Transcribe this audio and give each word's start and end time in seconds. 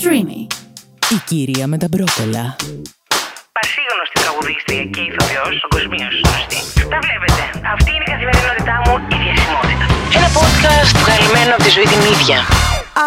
Streamy. 0.00 0.40
Η 1.14 1.18
κυρία 1.26 1.66
με 1.66 1.78
τα 1.78 1.88
μπρόκολα. 1.90 2.56
Πασίγνωστη 3.56 4.16
τραγουδίστρια 4.22 4.84
και 4.84 5.00
ηθοποιός, 5.00 5.54
παγκοσμίως 5.68 6.14
γνωστή. 6.24 6.60
Τα 6.92 6.98
βλέπετε. 7.04 7.42
Αυτή 7.74 7.90
είναι 7.94 8.04
η 8.06 8.10
καθημερινότητά 8.12 8.74
μου, 8.84 8.92
η 9.14 9.16
διασημότητα. 9.24 9.84
Ένα 10.18 10.28
podcast 10.38 10.90
βγαλμένο 11.02 11.54
από 11.54 11.62
τη 11.62 11.70
ζωή 11.70 11.84
την 11.84 12.02
ίδια. 12.14 12.38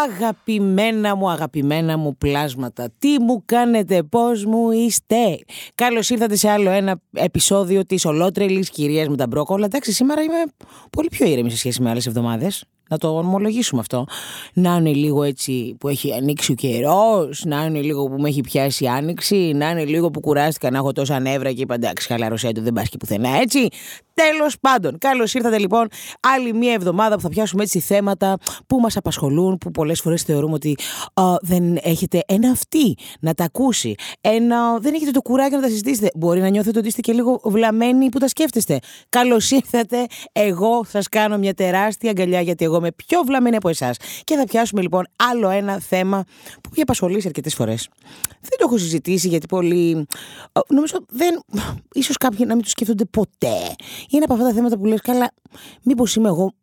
Αγαπημένα 0.05 1.15
μου, 1.15 1.29
αγαπημένα 1.29 1.97
μου 1.97 2.15
πλάσματα. 2.17 2.90
Τι 2.99 3.19
μου 3.19 3.44
κάνετε, 3.46 4.03
πώς 4.03 4.46
μου 4.46 4.71
είστε; 4.71 5.39
Καλώς 5.76 6.10
ήρθατε 6.10 6.35
σε 6.35 6.49
άλλο 6.49 6.69
ένα 6.69 7.01
επεισόδιο 7.13 7.85
της 7.85 8.05
ολότρελης 8.05 8.69
κυρίας 8.69 9.08
με 9.08 9.17
τα 9.17 9.28
μπρόκολα. 9.28 9.65
Εντάξει, 9.65 9.92
σήμερα 9.92 10.21
είμαι 10.21 10.44
πολύ 10.89 11.08
πιο 11.08 11.26
ήρεμη 11.28 11.49
σε 11.51 11.58
σχέση 11.58 11.81
με 11.81 11.89
άλλες 11.89 12.05
εβδομάδες. 12.05 12.65
Να 12.92 12.97
το 12.97 13.17
ομολογήσουμε 13.17 13.81
αυτό. 13.81 14.05
Να 14.53 14.76
είναι 14.76 14.94
λίγο 14.94 15.23
έτσι 15.23 15.76
που 15.79 15.87
έχει 15.87 16.13
ανοίξει 16.13 16.52
ο 16.52 16.55
καιρός, 16.55 17.44
να 17.45 17.66
είναι 17.66 17.81
λίγο 17.81 18.08
που 18.08 18.22
με 18.22 18.30
έχει 18.30 18.41
πιάσει 18.41 18.84
η 18.84 18.88
άνοιξη, 18.88 19.52
να 19.55 19.70
είναι 19.70 19.86
λίγο 19.86 20.09
που 20.09 20.20
κουράστηκα 20.20 20.72
να 20.72 20.77
έχω 20.77 20.91
τόσα 20.91 21.20
νεύρα 21.20 21.52
και 21.52 21.62
είπα 21.62 21.73
εντάξει, 21.73 22.08
χαλαρωσέ 22.08 22.52
το, 22.52 22.62
δεν 22.62 22.73
πα 22.73 22.84
και 22.84 22.98
πουθενά 22.98 23.30
έτσι. 23.41 23.67
Τέλος 24.14 24.59
πάντων, 24.59 24.98
καλώς 24.98 25.34
ήρθατε 25.34 25.58
λοιπόν 25.58 25.88
άλλη 26.20 26.54
μία 26.54 26.73
εβδομάδα 26.73 27.16
που 27.16 27.22
θα 27.22 27.30
πιάσουμε 27.30 27.64
έτσι 27.64 27.80
θέματα 27.80 28.38
που 28.67 28.80
μας 28.80 28.98
απασχολούν, 28.98 29.58
που 29.58 29.72
πολλές 29.72 30.02
φορές 30.02 30.23
θεωρούμε 30.23 30.53
ότι 30.53 30.78
α, 31.14 31.23
δεν 31.42 31.78
έχετε 31.81 32.23
ένα 32.26 32.50
αυτή 32.50 32.98
να 33.20 33.34
τα 33.34 33.44
ακούσει. 33.44 33.95
Ένα, 34.22 34.78
δεν 34.80 34.94
έχετε 34.94 35.12
το 35.12 35.22
κουράγιο 35.22 35.58
να 35.58 35.64
τα 35.64 35.70
συζητήσετε. 35.70 36.12
Μπορεί 36.16 36.39
να 36.39 36.48
νιώθετε 36.48 36.80
ότι 36.80 36.88
είστε 36.88 37.02
και 37.02 37.14
λίγο 37.14 37.42
βλαμμένοι 37.44 38.09
που 38.09 38.20
τα 38.20 38.28
σκέφτεστε. 38.28 38.80
Καλώς 39.09 39.52
ήρθατε. 39.52 40.05
Εγώ 40.31 40.84
σας 40.88 41.09
κάνω 41.09 41.38
μια 41.38 41.53
τεράστια 41.53 42.09
αγκαλιά 42.09 42.42
γιατί 42.42 42.66
εγώ 42.66 42.80
είμαι 42.81 42.91
πιο 43.05 43.21
βλαμμένη 43.26 43.55
από 43.55 43.70
εσάς. 43.70 43.98
Και 44.23 44.35
θα 44.35 44.44
πιάσουμε 44.44 44.81
λοιπόν 44.81 45.08
άλλο 45.16 45.49
ένα 45.49 45.80
θέμα 45.80 46.23
που 46.53 46.70
έχει 46.72 46.81
απασχολήσει 46.81 47.27
αρκετές 47.27 47.55
φορές. 47.55 47.89
Δεν 48.41 48.58
το 48.58 48.66
έχω 48.66 48.77
συζητήσει 48.77 49.27
γιατί 49.27 49.45
πολύ. 49.45 50.06
Νομίζω 50.67 51.06
δεν. 51.08 51.44
ίσως 51.94 52.17
κάποιοι 52.17 52.45
να 52.47 52.53
μην 52.53 52.64
το 52.64 52.69
σκέφτονται 52.69 53.06
ποτέ. 53.06 53.75
Είναι 54.09 54.23
από 54.23 54.33
αυτά 54.33 54.45
τα 54.45 54.53
θέματα 54.53 54.78
που 54.78 54.86
λες 54.86 55.02
καλά, 55.02 55.31
μήπως 55.83 56.16
είμαι 56.16 56.28
εγώ 56.28 56.53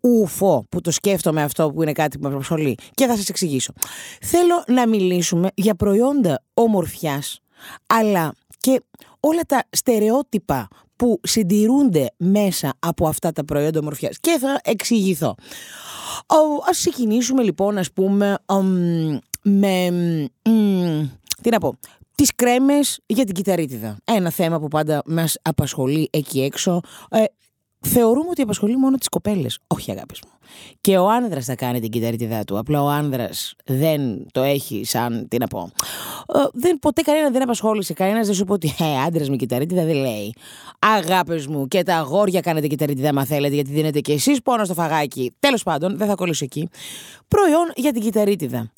ουφό 0.00 0.66
που 0.68 0.80
το 0.80 0.90
σκέφτομαι 0.90 1.42
αυτό 1.42 1.70
που 1.72 1.82
είναι 1.82 1.92
κάτι 1.92 2.18
που 2.18 2.28
με 2.28 2.34
απασχολεί. 2.34 2.74
Και 2.94 3.06
θα 3.06 3.16
σας 3.16 3.28
εξηγήσω. 3.28 3.72
Θέλω 4.20 4.64
να 4.66 4.88
μιλήσουμε 4.88 5.48
για 5.54 5.74
προϊόντα 5.74 6.42
ομορφιάς, 6.54 7.40
αλλά 7.86 8.34
και 8.58 8.82
όλα 9.20 9.40
τα 9.46 9.64
στερεότυπα 9.70 10.68
που 10.96 11.20
συντηρούνται 11.22 12.10
μέσα 12.16 12.74
από 12.78 13.08
αυτά 13.08 13.32
τα 13.32 13.44
προϊόντα 13.44 13.78
ομορφιάς. 13.78 14.18
Και 14.20 14.36
θα 14.40 14.60
εξηγηθώ. 14.64 15.34
Ας 16.68 16.76
ξεκινήσουμε 16.76 17.42
λοιπόν, 17.42 17.78
ας 17.78 17.92
πούμε, 17.92 18.38
με... 19.42 19.90
Τι 21.42 21.50
να 21.50 21.58
πω, 21.58 21.78
τις 22.14 22.34
κρέμες 22.34 23.00
για 23.06 23.24
την 23.24 23.34
κυταρίτιδα. 23.34 23.96
Ένα 24.04 24.30
θέμα 24.30 24.60
που 24.60 24.68
πάντα 24.68 25.02
μας 25.06 25.38
απασχολεί 25.42 26.08
εκεί 26.12 26.40
έξω. 26.42 26.80
Ε, 27.10 27.24
θεωρούμε 27.80 28.28
ότι 28.30 28.42
απασχολεί 28.42 28.76
μόνο 28.76 28.96
τις 28.96 29.08
κοπέλες. 29.08 29.58
Όχι 29.66 29.90
αγάπης 29.90 30.20
μου. 30.24 30.30
Και 30.80 30.98
ο 30.98 31.08
άνδρας 31.08 31.44
θα 31.44 31.54
κάνει 31.54 31.80
την 31.80 31.90
κυταρίτιδα 31.90 32.44
του. 32.44 32.58
Απλά 32.58 32.82
ο 32.82 32.88
άνδρας 32.88 33.54
δεν 33.64 34.26
το 34.32 34.42
έχει 34.42 34.84
σαν, 34.84 35.28
τι 35.28 35.38
να 35.38 35.46
πω. 35.46 35.70
Ε, 36.34 36.38
δεν, 36.52 36.78
ποτέ 36.78 37.02
κανένα 37.02 37.30
δεν 37.30 37.42
απασχόλησε. 37.42 37.92
Κανένας 37.92 38.26
δεν 38.26 38.34
σου 38.34 38.44
πει 38.44 38.52
ότι 38.52 38.74
ε, 38.78 39.02
άντρας 39.06 39.28
με 39.28 39.36
κυταρίτιδα 39.36 39.84
δεν 39.84 39.96
λέει. 39.96 40.34
Αγάπες 40.78 41.46
μου 41.46 41.68
και 41.68 41.82
τα 41.82 41.96
αγόρια 41.96 42.40
κάνετε 42.40 42.66
κυταρίτιδα, 42.66 43.12
μα 43.12 43.24
θέλετε, 43.24 43.54
γιατί 43.54 43.70
δίνετε 43.72 44.00
και 44.00 44.12
εσείς 44.12 44.42
πόνο 44.42 44.64
στο 44.64 44.74
φαγάκι. 44.74 45.34
Τέλος 45.38 45.62
πάντων, 45.62 45.96
δεν 45.96 46.08
θα 46.08 46.14
κολλήσω 46.14 46.44
εκεί. 46.44 46.68
Προϊόν 47.28 47.72
για 47.74 47.92
την 47.92 48.02
κυταρίτιδα 48.02 48.72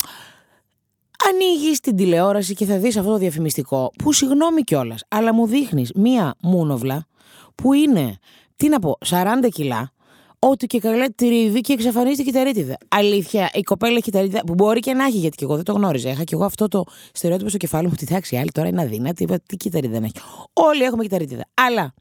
ανοίγεις 1.31 1.81
την 1.81 1.97
τηλεόραση 1.97 2.55
και 2.55 2.65
θα 2.65 2.79
δεις 2.79 2.97
αυτό 2.97 3.11
το 3.11 3.19
διαφημιστικό 3.19 3.93
που 3.99 4.13
συγγνώμη 4.13 4.63
κιόλας, 4.63 5.05
αλλά 5.09 5.35
μου 5.35 5.47
δείχνεις 5.47 5.93
μία 5.95 6.35
μούνοβλα 6.43 7.07
που 7.55 7.73
είναι, 7.73 8.19
τι 8.57 8.69
να 8.69 8.79
πω, 8.79 8.99
40 9.07 9.49
κιλά, 9.49 9.93
ότι 10.39 10.67
και 10.67 10.79
καλά 10.79 11.07
τριβή 11.15 11.61
και 11.61 11.73
εξαφανίζεται 11.73 12.23
η 12.23 12.25
κυταρίτιδα. 12.25 12.77
Αλήθεια, 12.89 13.51
η 13.53 13.63
κοπέλα 13.63 13.93
έχει 13.93 14.03
κυταρίτιδα 14.03 14.41
που 14.47 14.55
μπορεί 14.55 14.81
και 14.81 14.95
να 14.95 15.05
έχει, 15.05 15.17
γιατί 15.17 15.37
και 15.37 15.45
εγώ 15.45 15.55
δεν 15.55 15.65
το 15.65 15.73
γνώριζα. 15.73 16.11
Είχα 16.11 16.25
και 16.25 16.35
εγώ 16.35 16.45
αυτό 16.45 16.69
το 16.69 16.85
στερεότυπο 17.13 17.49
στο 17.49 17.59
κεφάλι 17.59 17.87
μου 17.87 17.93
ότι 17.97 18.07
εντάξει, 18.11 18.37
άλλη 18.37 18.51
τώρα 18.51 18.69
είναι 18.69 18.83
αδύνατη. 18.83 19.23
Είπα 19.23 19.39
τι 19.47 19.57
κυταρίτιδα 19.57 20.05
έχει. 20.05 20.13
Όλοι 20.53 20.83
έχουμε 20.83 21.03
κυταρίτιδα. 21.03 21.45
Αλλά 21.55 21.95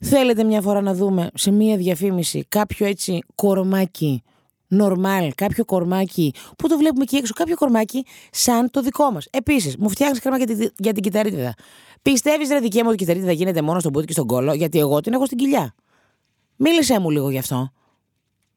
θέλετε 0.00 0.44
μια 0.44 0.60
φορά 0.60 0.80
να 0.80 0.94
δούμε 0.94 1.30
σε 1.34 1.50
μία 1.50 1.76
διαφήμιση 1.76 2.44
κάποιο 2.48 2.86
έτσι 2.86 3.18
κορμάκι 3.34 4.22
νορμάλ, 4.68 5.32
κάποιο 5.34 5.64
κορμάκι 5.64 6.34
που 6.58 6.68
το 6.68 6.76
βλέπουμε 6.76 7.02
εκεί 7.02 7.16
έξω, 7.16 7.32
κάποιο 7.32 7.56
κορμάκι 7.56 8.04
σαν 8.30 8.70
το 8.70 8.82
δικό 8.82 9.10
μας. 9.10 9.26
Επίσης, 9.30 9.76
μου 9.76 9.88
φτιάχνεις 9.88 10.20
κρέμα 10.20 10.36
για, 10.36 10.46
τη, 10.46 10.68
για 10.76 10.92
την 10.92 11.02
κυταρίτιδα. 11.02 11.54
Πιστεύεις, 12.02 12.48
ρε 12.48 12.58
δικέ 12.58 12.82
μου, 12.82 12.88
ότι 12.88 12.94
η 12.94 12.98
κυταρίτιδα 12.98 13.32
γίνεται 13.32 13.62
μόνο 13.62 13.80
στον 13.80 13.92
πούτι 13.92 14.06
και 14.06 14.12
στον 14.12 14.26
κόλο, 14.26 14.52
γιατί 14.52 14.78
εγώ 14.78 15.00
την 15.00 15.12
έχω 15.12 15.26
στην 15.26 15.38
κοιλιά. 15.38 15.74
Μίλησέ 16.58 16.98
μου 16.98 17.10
λίγο 17.10 17.30
γι' 17.30 17.38
αυτό. 17.38 17.72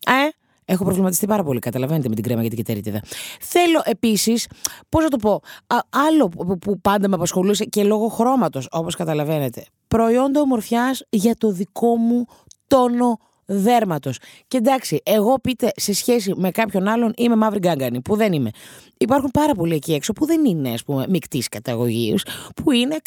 Ε, 0.06 0.30
έχω 0.66 0.84
προβληματιστεί 0.84 1.26
πάρα 1.26 1.44
πολύ, 1.44 1.60
καταλαβαίνετε, 1.60 2.10
με 2.10 2.16
την 2.16 2.24
κρέμα 2.24 2.42
για 2.42 2.50
την 2.50 2.60
κυταρίτιδα. 2.60 3.02
Θέλω 3.40 3.82
επίσης, 3.84 4.48
πώς 4.90 5.04
να 5.04 5.10
το 5.10 5.18
πω, 5.18 5.42
α, 5.68 5.78
άλλο 5.90 6.30
που 6.62 6.80
πάντα 6.82 7.08
με 7.08 7.16
απασχολούσε 7.16 7.66
και 7.66 7.84
λόγω 7.84 8.08
χρώματος, 8.08 8.68
όπως 8.72 8.96
καταλαβαίνετε. 8.96 9.66
Προϊόντα 9.88 10.42
ομορφιάς 10.42 11.06
για 11.10 11.36
το 11.36 11.52
δικό 11.52 11.96
μου 11.96 12.26
τόνο 12.68 13.20
δέρματος. 13.52 14.18
Και 14.48 14.58
εντάξει, 14.58 15.02
εγώ 15.04 15.40
πείτε 15.40 15.72
σε 15.76 15.94
σχέση 15.94 16.34
με 16.36 16.52
κάποιον 16.52 16.88
άλλον 16.88 17.14
είμαι 17.18 17.36
μαύρη 17.36 17.60
γκάγκανη, 17.60 18.02
που 18.02 18.16
δεν 18.16 18.34
είμαι. 18.34 18.50
Υπάρχουν 18.98 19.30
πάρα 19.32 19.54
πολλοί 19.54 19.76
εκεί 19.76 19.94
έξω 19.94 20.14
που 20.14 20.26
δεν 20.26 20.46
είναι, 20.46 20.70
ας 20.70 20.84
πούμε, 20.84 21.06
μεικτής 21.10 21.50
καταγωγής, 21.50 22.26
που 22.56 22.72
είναι 22.72 22.98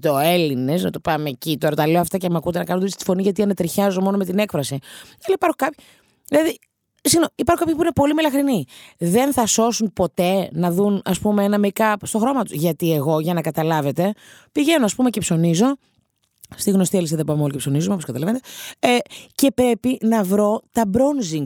100% 0.00 0.18
Έλληνες, 0.22 0.82
να 0.82 0.90
το 0.90 1.00
πάμε 1.00 1.28
εκεί. 1.28 1.58
Τώρα 1.58 1.74
τα 1.74 1.88
λέω 1.88 2.00
αυτά 2.00 2.18
και 2.18 2.28
με 2.28 2.36
ακούτε 2.36 2.58
να 2.58 2.64
κάνω 2.64 2.84
τη 2.84 3.04
φωνή 3.04 3.22
γιατί 3.22 3.42
ανατριχιάζω 3.42 4.00
μόνο 4.00 4.16
με 4.16 4.24
την 4.24 4.38
έκφραση. 4.38 4.78
Αλλά 5.26 5.34
υπάρχουν 5.34 5.56
κάποιοι. 5.56 5.84
Δηλαδή, 6.28 6.58
Συγγνώμη, 7.08 7.32
υπάρχουν 7.34 7.66
κάποιοι 7.66 7.74
που 7.74 7.82
είναι 7.82 7.92
πολύ 7.92 8.14
μελαχρινοί. 8.14 8.64
Δεν 8.98 9.32
θα 9.32 9.46
σώσουν 9.46 9.92
ποτέ 9.92 10.48
να 10.52 10.70
δουν, 10.70 11.02
ας 11.04 11.18
πούμε, 11.18 11.44
ένα 11.44 11.58
make-up 11.62 11.94
στο 12.02 12.18
χρώμα 12.18 12.44
τους. 12.44 12.56
Γιατί 12.56 12.92
εγώ, 12.92 13.20
για 13.20 13.34
να 13.34 13.40
καταλάβετε, 13.40 14.12
πηγαίνω, 14.52 14.84
ας 14.84 14.94
πούμε, 14.94 15.10
και 15.10 15.20
ψωνίζω 15.20 15.76
Στη 16.56 16.70
γνωστή 16.70 16.96
αλυσίδα 16.96 17.24
πάμε 17.24 17.42
όλοι 17.42 17.52
και 17.52 17.58
ψωνίζουμε, 17.58 17.92
όπως 17.92 18.04
καταλαβαίνετε. 18.04 18.46
Ε, 18.78 18.96
και 19.34 19.50
πρέπει 19.50 19.98
να 20.02 20.22
βρω 20.22 20.62
τα 20.72 20.90
bronzing, 20.92 21.44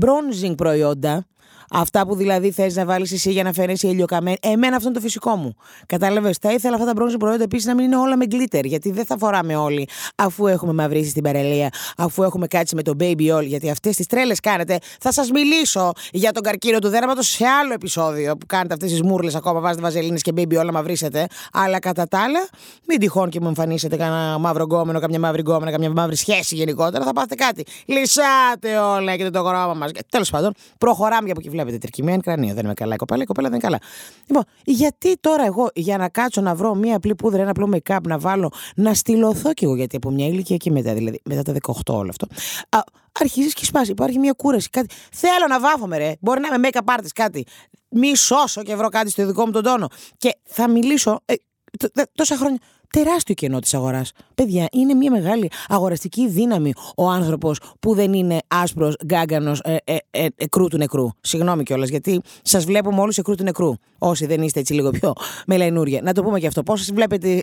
bronzing 0.00 0.54
προϊόντα 0.56 1.26
Αυτά 1.70 2.06
που 2.06 2.14
δηλαδή 2.14 2.50
θες 2.50 2.74
να 2.76 2.84
βάλεις 2.84 3.12
εσύ 3.12 3.30
για 3.30 3.42
να 3.42 3.52
φαίνεσαι 3.52 3.88
ηλιοκαμένη. 3.88 4.36
Εμένα 4.42 4.76
αυτό 4.76 4.88
είναι 4.88 4.96
το 4.96 5.02
φυσικό 5.02 5.36
μου. 5.36 5.54
Κατάλαβες. 5.86 6.36
Θα 6.40 6.52
ήθελα 6.52 6.74
αυτά 6.74 6.86
τα 6.86 6.92
μπρόζι 6.92 7.16
προϊόντα 7.16 7.42
επίσης 7.42 7.66
να 7.66 7.74
μην 7.74 7.84
είναι 7.84 7.96
όλα 7.96 8.16
με 8.16 8.24
glitter. 8.30 8.64
Γιατί 8.64 8.90
δεν 8.90 9.04
θα 9.04 9.16
φοράμε 9.18 9.56
όλοι 9.56 9.88
αφού 10.14 10.46
έχουμε 10.46 10.72
μαυρίσει 10.72 11.10
στην 11.10 11.22
παρελία, 11.22 11.68
αφού 11.96 12.22
έχουμε 12.22 12.46
κάτσει 12.46 12.74
με 12.74 12.82
το 12.82 12.92
baby 13.00 13.36
all. 13.36 13.44
Γιατί 13.44 13.70
αυτές 13.70 13.96
τις 13.96 14.06
τρέλες 14.06 14.40
κάνετε. 14.40 14.78
Θα 15.00 15.12
σας 15.12 15.30
μιλήσω 15.30 15.92
για 16.12 16.32
τον 16.32 16.42
καρκίνο 16.42 16.78
του 16.78 16.88
δέρματο 16.88 17.22
σε 17.22 17.44
άλλο 17.46 17.72
επεισόδιο 17.72 18.36
που 18.36 18.46
κάνετε 18.46 18.74
αυτές 18.74 18.90
τις 18.90 19.02
μούρλες 19.02 19.34
ακόμα. 19.34 19.60
Βάζετε 19.60 19.80
βαζελίνες 19.80 20.22
και 20.22 20.32
baby 20.36 20.60
all 20.60 20.64
να 20.64 20.72
μαυρίσετε. 20.72 21.26
Αλλά 21.52 21.78
κατά 21.78 22.06
τα 22.08 22.18
άλλα, 22.18 22.48
μην 22.86 22.98
τυχόν 22.98 23.30
και 23.30 23.40
μου 23.40 23.48
εμφανίσετε 23.48 23.96
κανένα 23.96 24.38
μαύρο 24.38 24.64
γκόμενο, 24.64 25.00
καμιά 25.00 25.18
μαύρη 25.18 25.40
γκόμενο, 25.40 25.70
καμιά 25.70 25.90
μαύρη 25.90 26.16
σχέση 26.16 26.54
γενικότερα. 26.54 27.04
Θα 27.04 27.12
πάτε 27.12 27.34
κάτι. 27.34 27.64
Λυσάτε 27.86 28.78
όλα, 28.78 29.12
έχετε 29.12 29.30
το 29.30 29.44
χρώμα 29.44 29.74
μας. 29.74 29.90
Τέλος 30.08 30.30
πάντων, 30.30 30.52
προχωράμε 30.78 31.22
για 31.24 31.32
από 31.32 31.40
εκεί 31.40 31.50
βλέπετε 31.62 31.78
τρικυμένη 31.78 32.22
κρανίο. 32.22 32.54
Δεν 32.54 32.64
είμαι 32.64 32.74
καλά 32.74 32.94
η 32.94 32.96
κοπέλα, 32.96 33.22
η 33.22 33.26
κοπέλα 33.26 33.48
δεν 33.48 33.58
είναι 33.58 33.68
καλά. 33.68 33.80
Λοιπόν, 34.26 34.44
γιατί 34.64 35.16
τώρα 35.20 35.44
εγώ 35.44 35.70
για 35.74 35.96
να 35.98 36.08
κάτσω 36.08 36.40
να 36.40 36.54
βρω 36.54 36.74
μία 36.74 36.96
απλή 36.96 37.14
πούδρα, 37.14 37.40
ένα 37.40 37.50
απλό 37.50 37.70
make-up 37.74 37.98
να 38.02 38.18
βάλω, 38.18 38.52
να 38.74 38.94
στυλωθώ 38.94 39.54
κι 39.54 39.64
εγώ, 39.64 39.76
γιατί 39.76 39.96
από 39.96 40.10
μια 40.10 40.26
ηλικία 40.26 40.56
και 40.56 40.70
μετά, 40.70 40.94
δηλαδή 40.94 41.20
μετά 41.24 41.42
τα 41.42 41.52
18 41.62 41.94
όλο 41.94 42.08
αυτό. 42.08 42.26
Α, 42.68 42.78
αρχίζεις 43.20 43.54
και 43.54 43.64
σπάσει. 43.64 43.90
Υπάρχει 43.90 44.18
μια 44.18 44.32
κούραση. 44.32 44.68
Κάτι. 44.70 44.94
Θέλω 45.12 45.46
να 45.48 45.60
βάφομαι, 45.60 45.98
ρε. 45.98 46.12
Μπορεί 46.20 46.40
να 46.40 46.54
είμαι 46.54 46.68
make-up 46.72 46.94
artist 46.94 47.12
κάτι. 47.14 47.46
Μη 47.90 48.16
σώσω 48.16 48.62
και 48.62 48.76
βρω 48.76 48.88
κάτι 48.88 49.10
στο 49.10 49.26
δικό 49.26 49.46
μου 49.46 49.52
τον 49.52 49.62
τόνο. 49.62 49.88
Και 50.16 50.36
θα 50.44 50.68
μιλήσω. 50.68 51.20
Ε, 51.24 51.34
τόσα 52.14 52.36
χρόνια 52.36 52.58
τεράστιο 52.90 53.34
κενό 53.34 53.58
της 53.58 53.74
αγοράς. 53.74 54.12
Παιδιά, 54.42 54.66
είναι 54.72 54.94
μια 54.94 55.10
μεγάλη 55.10 55.50
αγοραστική 55.68 56.28
δύναμη 56.28 56.72
ο 56.96 57.08
άνθρωπος 57.08 57.60
που 57.80 57.94
δεν 57.94 58.12
είναι 58.12 58.38
άσπρος 58.48 58.96
γκάγκανος 59.04 59.60
ε, 59.64 59.76
ε, 59.84 59.96
ε, 60.10 60.26
εκρού 60.36 60.68
του 60.68 60.76
νεκρού. 60.76 61.08
Συγγνώμη 61.20 61.62
κιόλας, 61.62 61.88
γιατί 61.88 62.20
σας 62.42 62.64
βλέπουμε 62.64 63.00
όλους 63.00 63.18
εκρού 63.18 63.34
του 63.34 63.42
νεκρού. 63.42 63.72
Όσοι 63.98 64.26
δεν 64.26 64.42
είστε 64.42 64.60
έτσι 64.60 64.72
λίγο 64.72 64.90
πιο 64.90 65.12
μελαϊνούρια. 65.46 66.00
Να 66.02 66.12
το 66.12 66.22
πούμε 66.22 66.38
και 66.40 66.46
αυτό. 66.46 66.62
Πώς 66.62 66.78
σας 66.78 66.92
βλέπετε, 66.92 67.42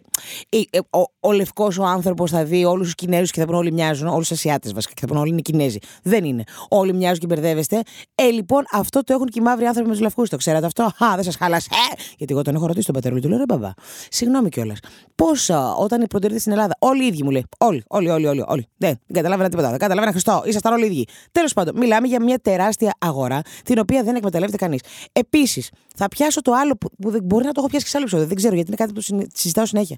ε, 0.50 0.60
ο, 0.90 1.28
ο 1.28 1.32
λευκός 1.32 1.78
ο 1.78 1.84
άνθρωπος 1.84 2.32
θα 2.32 2.44
δει 2.44 2.66
όλους 2.66 2.86
τους 2.86 2.96
Κινέζους 2.96 3.32
και 3.32 3.40
θα 3.40 3.46
πούνε 3.46 3.58
όλοι 3.58 3.72
μοιάζουν. 3.72 4.08
Όλους 4.08 4.28
τους 4.28 4.38
Ασιάτες 4.38 4.74
βασικά 4.74 4.94
και 4.94 5.02
θα 5.02 5.08
πούνε 5.08 5.20
όλοι 5.20 5.30
είναι 5.30 5.42
Κινέζοι. 5.42 5.78
Δεν 6.04 6.24
είναι. 6.24 6.44
Όλοι 6.70 6.94
μοιάζουν 6.94 7.20
και 7.20 7.26
μπερδεύεστε. 7.26 7.82
Ε, 8.16 8.24
λοιπόν, 8.24 8.64
αυτό 8.72 9.04
το 9.04 9.14
έχουν 9.14 9.26
και 9.26 9.40
οι 9.40 9.44
μαύροι 9.44 9.66
άνθρωποι 9.66 9.88
με 9.88 9.94
τους 9.94 10.04
λευκούς. 10.04 10.30
Το 10.30 10.38
ξέρατε 10.38 10.66
αυτό; 10.66 10.84
Α, 10.84 11.16
δεν 11.16 11.24
σας 11.24 11.36
χάλασε. 11.36 11.70
Ε, 11.72 12.02
γιατί 12.18 12.34
εγώ 12.34 12.42
τον 12.42 12.56
έχω 12.56 12.66
ρωτήσει 12.66 12.86
τον 12.86 12.96
πατέρα 12.96 13.20
του. 13.20 13.30
Λέω 13.30 13.38
ρε 13.38 13.44
μπαμπά. 13.48 13.70
Συγγνώμη 14.10 14.50
κιόλας. 14.50 14.80
Πώς 15.16 15.50
όταν 15.78 16.02
η 16.02 16.08
πρωτεύουσα 16.08 16.40
στην 16.40 16.52
Ελλάδα, 16.52 16.76
όλοι 16.90 17.04
οι 17.04 17.08
ίδιοι 17.08 17.24
μου 17.24 17.32
λέει. 17.32 17.46
Όλοι, 17.58 17.84
όλοι, 17.88 18.10
όλοι, 18.10 18.28
όλοι. 18.28 18.44
όλοι. 18.48 18.68
Δεν, 18.78 19.00
δεν 19.06 19.16
καταλάβαινα 19.16 19.50
τίποτα. 19.50 19.70
Δεν 19.70 19.80
καταλάβαινα 19.80 20.12
Χριστό. 20.12 20.44
Ήσασταν 20.46 20.74
όλοι 20.74 20.84
οι 20.84 20.88
ίδιοι. 20.88 21.08
Τέλος 21.32 21.54
πάντων, 21.54 21.78
μιλάμε 21.78 22.08
για 22.08 22.24
μια 22.24 22.40
τεράστια 22.40 22.94
αγορά 23.00 23.42
την 23.64 23.80
οποία 23.80 24.04
δεν 24.04 24.16
εκμεταλλεύεται 24.16 24.58
κανείς. 24.58 24.80
Επίσης, 25.12 25.72
θα 25.96 26.08
πιάσω 26.08 26.42
το 26.42 26.52
άλλο 26.54 26.78
που, 26.78 26.90
που 27.02 27.10
δεν 27.12 27.24
μπορεί 27.24 27.46
να 27.46 27.52
το 27.52 27.60
έχω 27.60 27.70
πιάσει 27.70 27.84
και 27.86 27.92
σε 27.92 27.98
άλλο 27.98 28.06
επεισόδιο. 28.06 28.28
Δεν 28.28 28.38
ξέρω 28.38 28.54
γιατί 28.56 28.68
είναι 28.68 28.78
κάτι 28.78 28.94
που 28.94 29.02
συνε- 29.02 29.30
συζητάω 29.34 29.66
συνέχεια. 29.66 29.96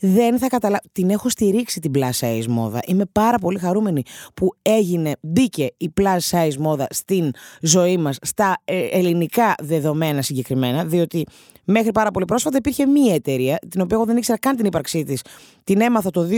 Δεν 0.00 0.38
θα 0.38 0.46
καταλάβω. 0.46 0.82
Την 0.92 1.10
έχω 1.10 1.28
στηρίξει 1.28 1.80
την 1.80 1.92
plus 1.94 2.26
size 2.26 2.46
μόδα. 2.48 2.80
Είμαι 2.86 3.04
πάρα 3.12 3.38
πολύ 3.38 3.58
χαρούμενη 3.58 4.02
που 4.34 4.54
έγινε, 4.62 5.12
μπήκε 5.20 5.68
η 5.76 5.92
plus 6.00 6.18
size 6.30 6.56
μόδα 6.58 6.86
στην 6.90 7.30
ζωή 7.60 7.96
μας, 7.96 8.16
στα 8.22 8.60
ε, 8.64 8.86
ελληνικά 8.90 9.54
δεδομένα 9.62 10.22
συγκεκριμένα, 10.22 10.84
διότι 10.84 11.26
μέχρι 11.68 11.92
πάρα 11.92 12.10
πολύ 12.10 12.24
πρόσφατα 12.24 12.56
υπήρχε 12.56 12.86
μία 12.86 13.14
εταιρεία, 13.14 13.58
την 13.68 13.80
οποία 13.80 13.96
εγώ 13.96 14.06
δεν 14.06 14.16
ήξερα 14.16 14.38
καν 14.38 14.56
την 14.56 14.64
ύπαρξή 14.64 15.02
της. 15.02 15.22
Την 15.64 15.80
έμαθα 15.80 16.10
το 16.10 16.28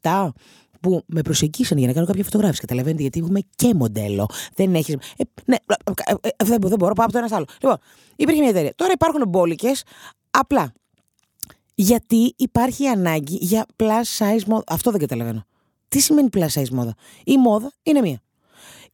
2007 0.00 0.28
που 0.80 1.02
με 1.06 1.22
προσεγγίσαν 1.22 1.78
για 1.78 1.86
να 1.86 1.92
κάνω 1.92 2.06
κάποια 2.06 2.24
φωτογράφηση. 2.24 2.60
Καταλαβαίνετε, 2.60 3.02
γιατί 3.02 3.18
έχουμε 3.18 3.40
και 3.56 3.74
μοντέλο. 3.74 4.26
Δεν 4.54 4.74
έχει. 4.74 4.92
Ε, 4.92 5.22
ναι, 5.44 5.56
ε, 5.66 5.92
ε, 6.04 6.14
ε, 6.20 6.44
δεν, 6.44 6.58
δεν 6.60 6.78
μπορώ, 6.78 6.92
πάω 6.92 7.04
από 7.04 7.12
το 7.12 7.18
ένας 7.18 7.30
στο 7.30 7.36
άλλο. 7.38 7.46
Λοιπόν, 7.62 7.78
υπήρχε 8.16 8.40
μια 8.40 8.50
εταιρεία. 8.50 8.72
Τώρα 8.74 8.92
υπάρχουν 8.92 9.28
μπόλικες. 9.28 9.82
Απλά. 10.30 10.72
Γιατί 11.74 12.34
υπάρχει 12.36 12.86
ανάγκη 12.86 13.38
για 13.40 13.66
plus 13.76 14.18
size 14.18 14.44
μόδα. 14.46 14.64
Αυτό 14.66 14.90
δεν 14.90 15.00
καταλαβαίνω. 15.00 15.44
Τι 15.88 16.00
σημαίνει 16.00 16.28
plus 16.32 16.48
size 16.48 16.68
μόδα; 16.68 16.94
Η 17.24 17.36
μόδα 17.36 17.72
είναι 17.82 18.00
μία. 18.00 18.20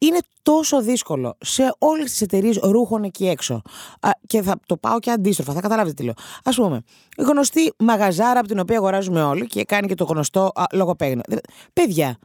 Είναι 0.07 0.19
τόσο 0.43 0.83
δύσκολο 0.83 1.37
σε 1.41 1.75
όλες 1.79 2.11
τις 2.11 2.21
εταιρείες 2.21 2.59
ρούχων 2.63 3.03
εκεί 3.05 3.29
έξω. 3.29 3.63
Α, 4.01 4.11
και 4.27 4.43
θα 4.43 4.61
το 4.67 4.77
πάω 4.77 4.99
και 4.99 5.11
αντίστροφα, 5.11 5.53
θα 5.53 5.61
καταλάβετε 5.61 5.95
τι 5.95 6.03
λέω. 6.03 6.15
Α 6.45 6.51
πούμε, 6.51 6.83
γνωστή 7.19 7.73
μαγαζάρα 7.79 8.39
από 8.39 8.49
την 8.49 8.59
οποία 8.59 8.77
αγοράζουμε 8.77 9.23
όλοι 9.23 9.47
και 9.47 9.65
κάνει 9.65 9.87
και 9.87 9.95
το 9.95 10.05
γνωστό 10.05 10.51
α, 10.55 10.65
λογοπαίγνιο. 10.73 11.23
Ε, 11.29 11.37
Παιδιά, 11.73 12.19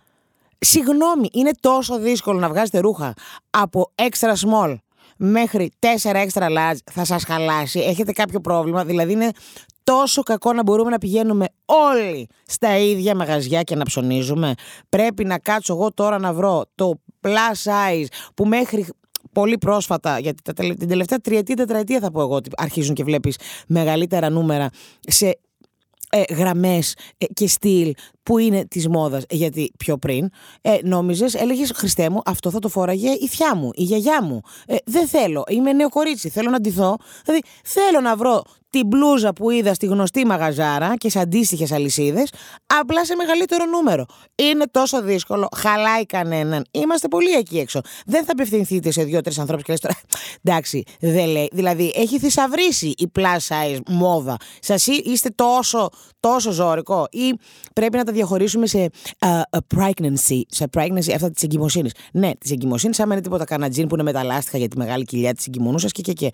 συγγνώμη, 0.60 1.30
είναι 1.32 1.52
τόσο 1.60 2.00
δύσκολο 2.00 2.40
να 2.40 2.50
βγάζετε 2.50 2.80
ρούχα 2.80 3.14
από 3.50 3.92
extra 3.96 4.34
small 4.48 4.76
μέχρι 5.20 5.72
4 6.02 6.12
extra 6.12 6.44
large 6.44 6.78
θα 6.92 7.06
σας 7.06 7.24
χαλάσει. 7.24 7.80
Έχετε 7.80 8.12
κάποιο 8.12 8.40
πρόβλημα, 8.40 8.86
δηλαδή 8.86 9.12
είναι 9.12 9.32
τόσο 9.90 10.24
κακό 10.24 10.54
να 10.54 10.64
μπορούμε 10.64 10.90
να 10.90 10.98
πηγαίνουμε 10.98 11.46
όλοι 11.66 12.28
στα 12.46 12.78
ίδια 12.78 13.16
μαγαζιά 13.16 13.62
και 13.62 13.76
να 13.76 13.84
ψωνίζουμε. 13.84 14.54
Πρέπει 14.90 15.26
να 15.26 15.40
κάτσω 15.40 15.74
εγώ 15.74 15.94
τώρα 15.94 16.20
να 16.20 16.34
βρω 16.34 16.66
το 16.76 16.94
plus 17.22 17.72
size 17.72 18.06
που 18.34 18.46
μέχρι 18.46 18.86
πολύ 19.32 19.58
πρόσφατα, 19.58 20.20
γιατί 20.20 20.42
τα 20.42 20.54
τελε- 20.54 20.78
την 20.78 20.88
τελευταία 20.88 21.20
τριετία, 21.20 21.56
τετραετία 21.56 22.00
θα 22.00 22.12
πω 22.12 22.22
εγώ 22.22 22.36
ότι 22.36 22.50
αρχίζουν 22.58 22.96
και 22.96 23.04
βλέπεις 23.04 23.38
μεγαλύτερα 23.68 24.30
νούμερα 24.30 24.70
σε 25.00 25.40
ε, 26.10 26.34
γραμμές 26.34 26.96
ε, 27.18 27.26
και 27.26 27.48
στυλ 27.48 27.94
που 28.24 28.38
είναι 28.38 28.66
της 28.66 28.88
μόδας. 28.88 29.24
Γιατί 29.30 29.72
πιο 29.78 29.98
πριν 29.98 30.30
ε, 30.62 30.78
νόμιζες, 30.84 31.34
έλεγες 31.34 31.72
Χριστέ 31.76 32.10
μου 32.10 32.22
αυτό 32.26 32.50
θα 32.50 32.60
το 32.60 32.70
φόραγε 32.70 33.10
η 33.10 33.28
θιά 33.28 33.56
μου, 33.56 33.70
η 33.74 33.84
γιαγιά 33.84 34.24
μου. 34.24 34.42
Ε, 34.68 34.76
δεν 34.86 35.08
θέλω, 35.08 35.44
είμαι 35.50 35.74
νέο 35.74 35.90
κορίτσι 35.90 36.30
θέλω 36.30 36.50
να 36.50 36.60
ντυθώ, 36.60 36.98
δηλαδή 37.26 37.42
θέλω 37.64 38.00
να 38.00 38.16
βρω 38.16 38.44
την 38.70 38.88
μπλούζα 38.88 39.34
που 39.34 39.50
είδα 39.50 39.74
στη 39.74 39.86
γνωστή 39.86 40.26
μαγαζάρα 40.26 40.96
και 40.98 41.10
σε 41.10 41.20
αντίστοιχες 41.20 41.72
αλυσίδες, 41.72 42.32
απλά 42.80 43.06
σε 43.06 43.16
μεγαλύτερο 43.16 43.66
νούμερο. 43.66 44.06
Είναι 44.36 44.66
τόσο 44.72 45.02
δύσκολο, 45.02 45.48
χαλάει 45.56 46.06
κανέναν. 46.06 46.66
Είμαστε 46.72 47.08
πολύ 47.08 47.32
εκεί 47.32 47.60
έξω. 47.60 47.82
Δεν 48.06 48.26
θα 48.26 48.32
απευθυνθείτε 48.32 48.92
σε 48.92 49.04
δύο-τρεις 49.04 49.40
ανθρώπους 49.40 49.64
και 49.64 49.72
λες 49.72 49.82
τώρα. 49.82 49.96
Εντάξει, 50.44 50.84
δεν 51.00 51.28
λέει. 51.28 51.50
Δηλαδή, 51.52 51.94
έχει 51.96 52.20
θησαυρίσει 52.20 52.94
η 52.98 53.12
plus 53.16 53.38
size 53.48 53.80
μόδα. 53.88 54.38
Σας 54.60 54.88
είστε 54.88 55.30
τόσο, 55.30 55.90
τόσο 56.20 56.52
ζώρικο, 56.52 57.08
ή 57.12 57.34
πρέπει 57.74 57.98
να 57.98 58.04
τα 58.04 58.12
διαχωρίσουμε 58.12 58.68
σε 58.68 58.90
uh, 59.20 59.60
pregnancy, 59.76 60.42
σε 60.48 60.66
pregnancy 60.78 61.12
αυτά 61.14 61.32
της 61.32 61.44
εγκυμοσύνης. 61.44 61.92
Ναι, 62.14 62.32
της 62.36 62.52
εγκυμοσύνης, 62.52 63.00
άμα 63.00 63.14
είναι 63.14 63.24
τίποτα 63.24 63.44
κανένα 63.44 63.72
τζιν 63.72 63.88
που 63.88 63.96
είναι 63.96 64.04
με 64.04 64.12
τα 64.12 64.24
λάστιχα 64.24 64.58
για 64.58 64.68
τη 64.68 64.78
μεγάλη 64.78 65.04
κοιλιά 65.04 65.34
της 65.34 65.46
εγκυμονούσας 65.48 65.92
και, 65.92 66.02
και, 66.02 66.14
και. 66.14 66.30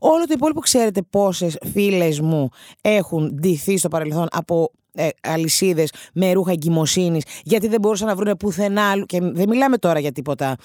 Όλο 0.00 0.24
το 0.26 0.32
υπόλοιπο 0.32 0.60
ξέρετε 0.60 1.02
πόσες 1.02 1.56
φίλες 1.78 2.20
μου 2.20 2.48
έχουν 2.80 3.34
ντυθεί 3.34 3.78
στο 3.78 3.88
παρελθόν 3.88 4.26
από 4.30 4.70
ε, 4.94 5.08
αλυσίδες 5.22 5.92
με 6.12 6.32
ρούχα 6.32 6.52
εγκυμοσύνης, 6.52 7.24
γιατί 7.44 7.68
δεν 7.68 7.80
μπορούσαν 7.80 8.06
να 8.06 8.14
βρουν 8.14 8.36
πουθενά 8.36 8.90
άλλου. 8.90 9.04
Και 9.06 9.20
δεν 9.20 9.48
μιλάμε 9.48 9.78
τώρα 9.78 9.98
για 9.98 10.12
τίποτα 10.12 10.56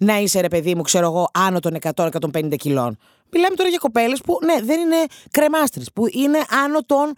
να 0.00 0.18
είσαι 0.18 0.40
ρε 0.40 0.48
παιδί 0.48 0.74
μου, 0.74 0.82
ξέρω 0.82 1.06
εγώ, 1.06 1.28
άνω 1.32 1.60
των 1.60 1.76
100-150 1.94 2.56
κιλών. 2.56 2.96
Μιλάμε 3.32 3.56
τώρα 3.56 3.68
για 3.68 3.78
κοπέλες 3.78 4.20
που 4.20 4.38
ναι, 4.44 4.60
δεν 4.62 4.80
είναι 4.80 5.04
κρεμάστρες, 5.30 5.90
που 5.94 6.06
είναι 6.12 6.38
άνω 6.64 6.80
των 6.84 7.14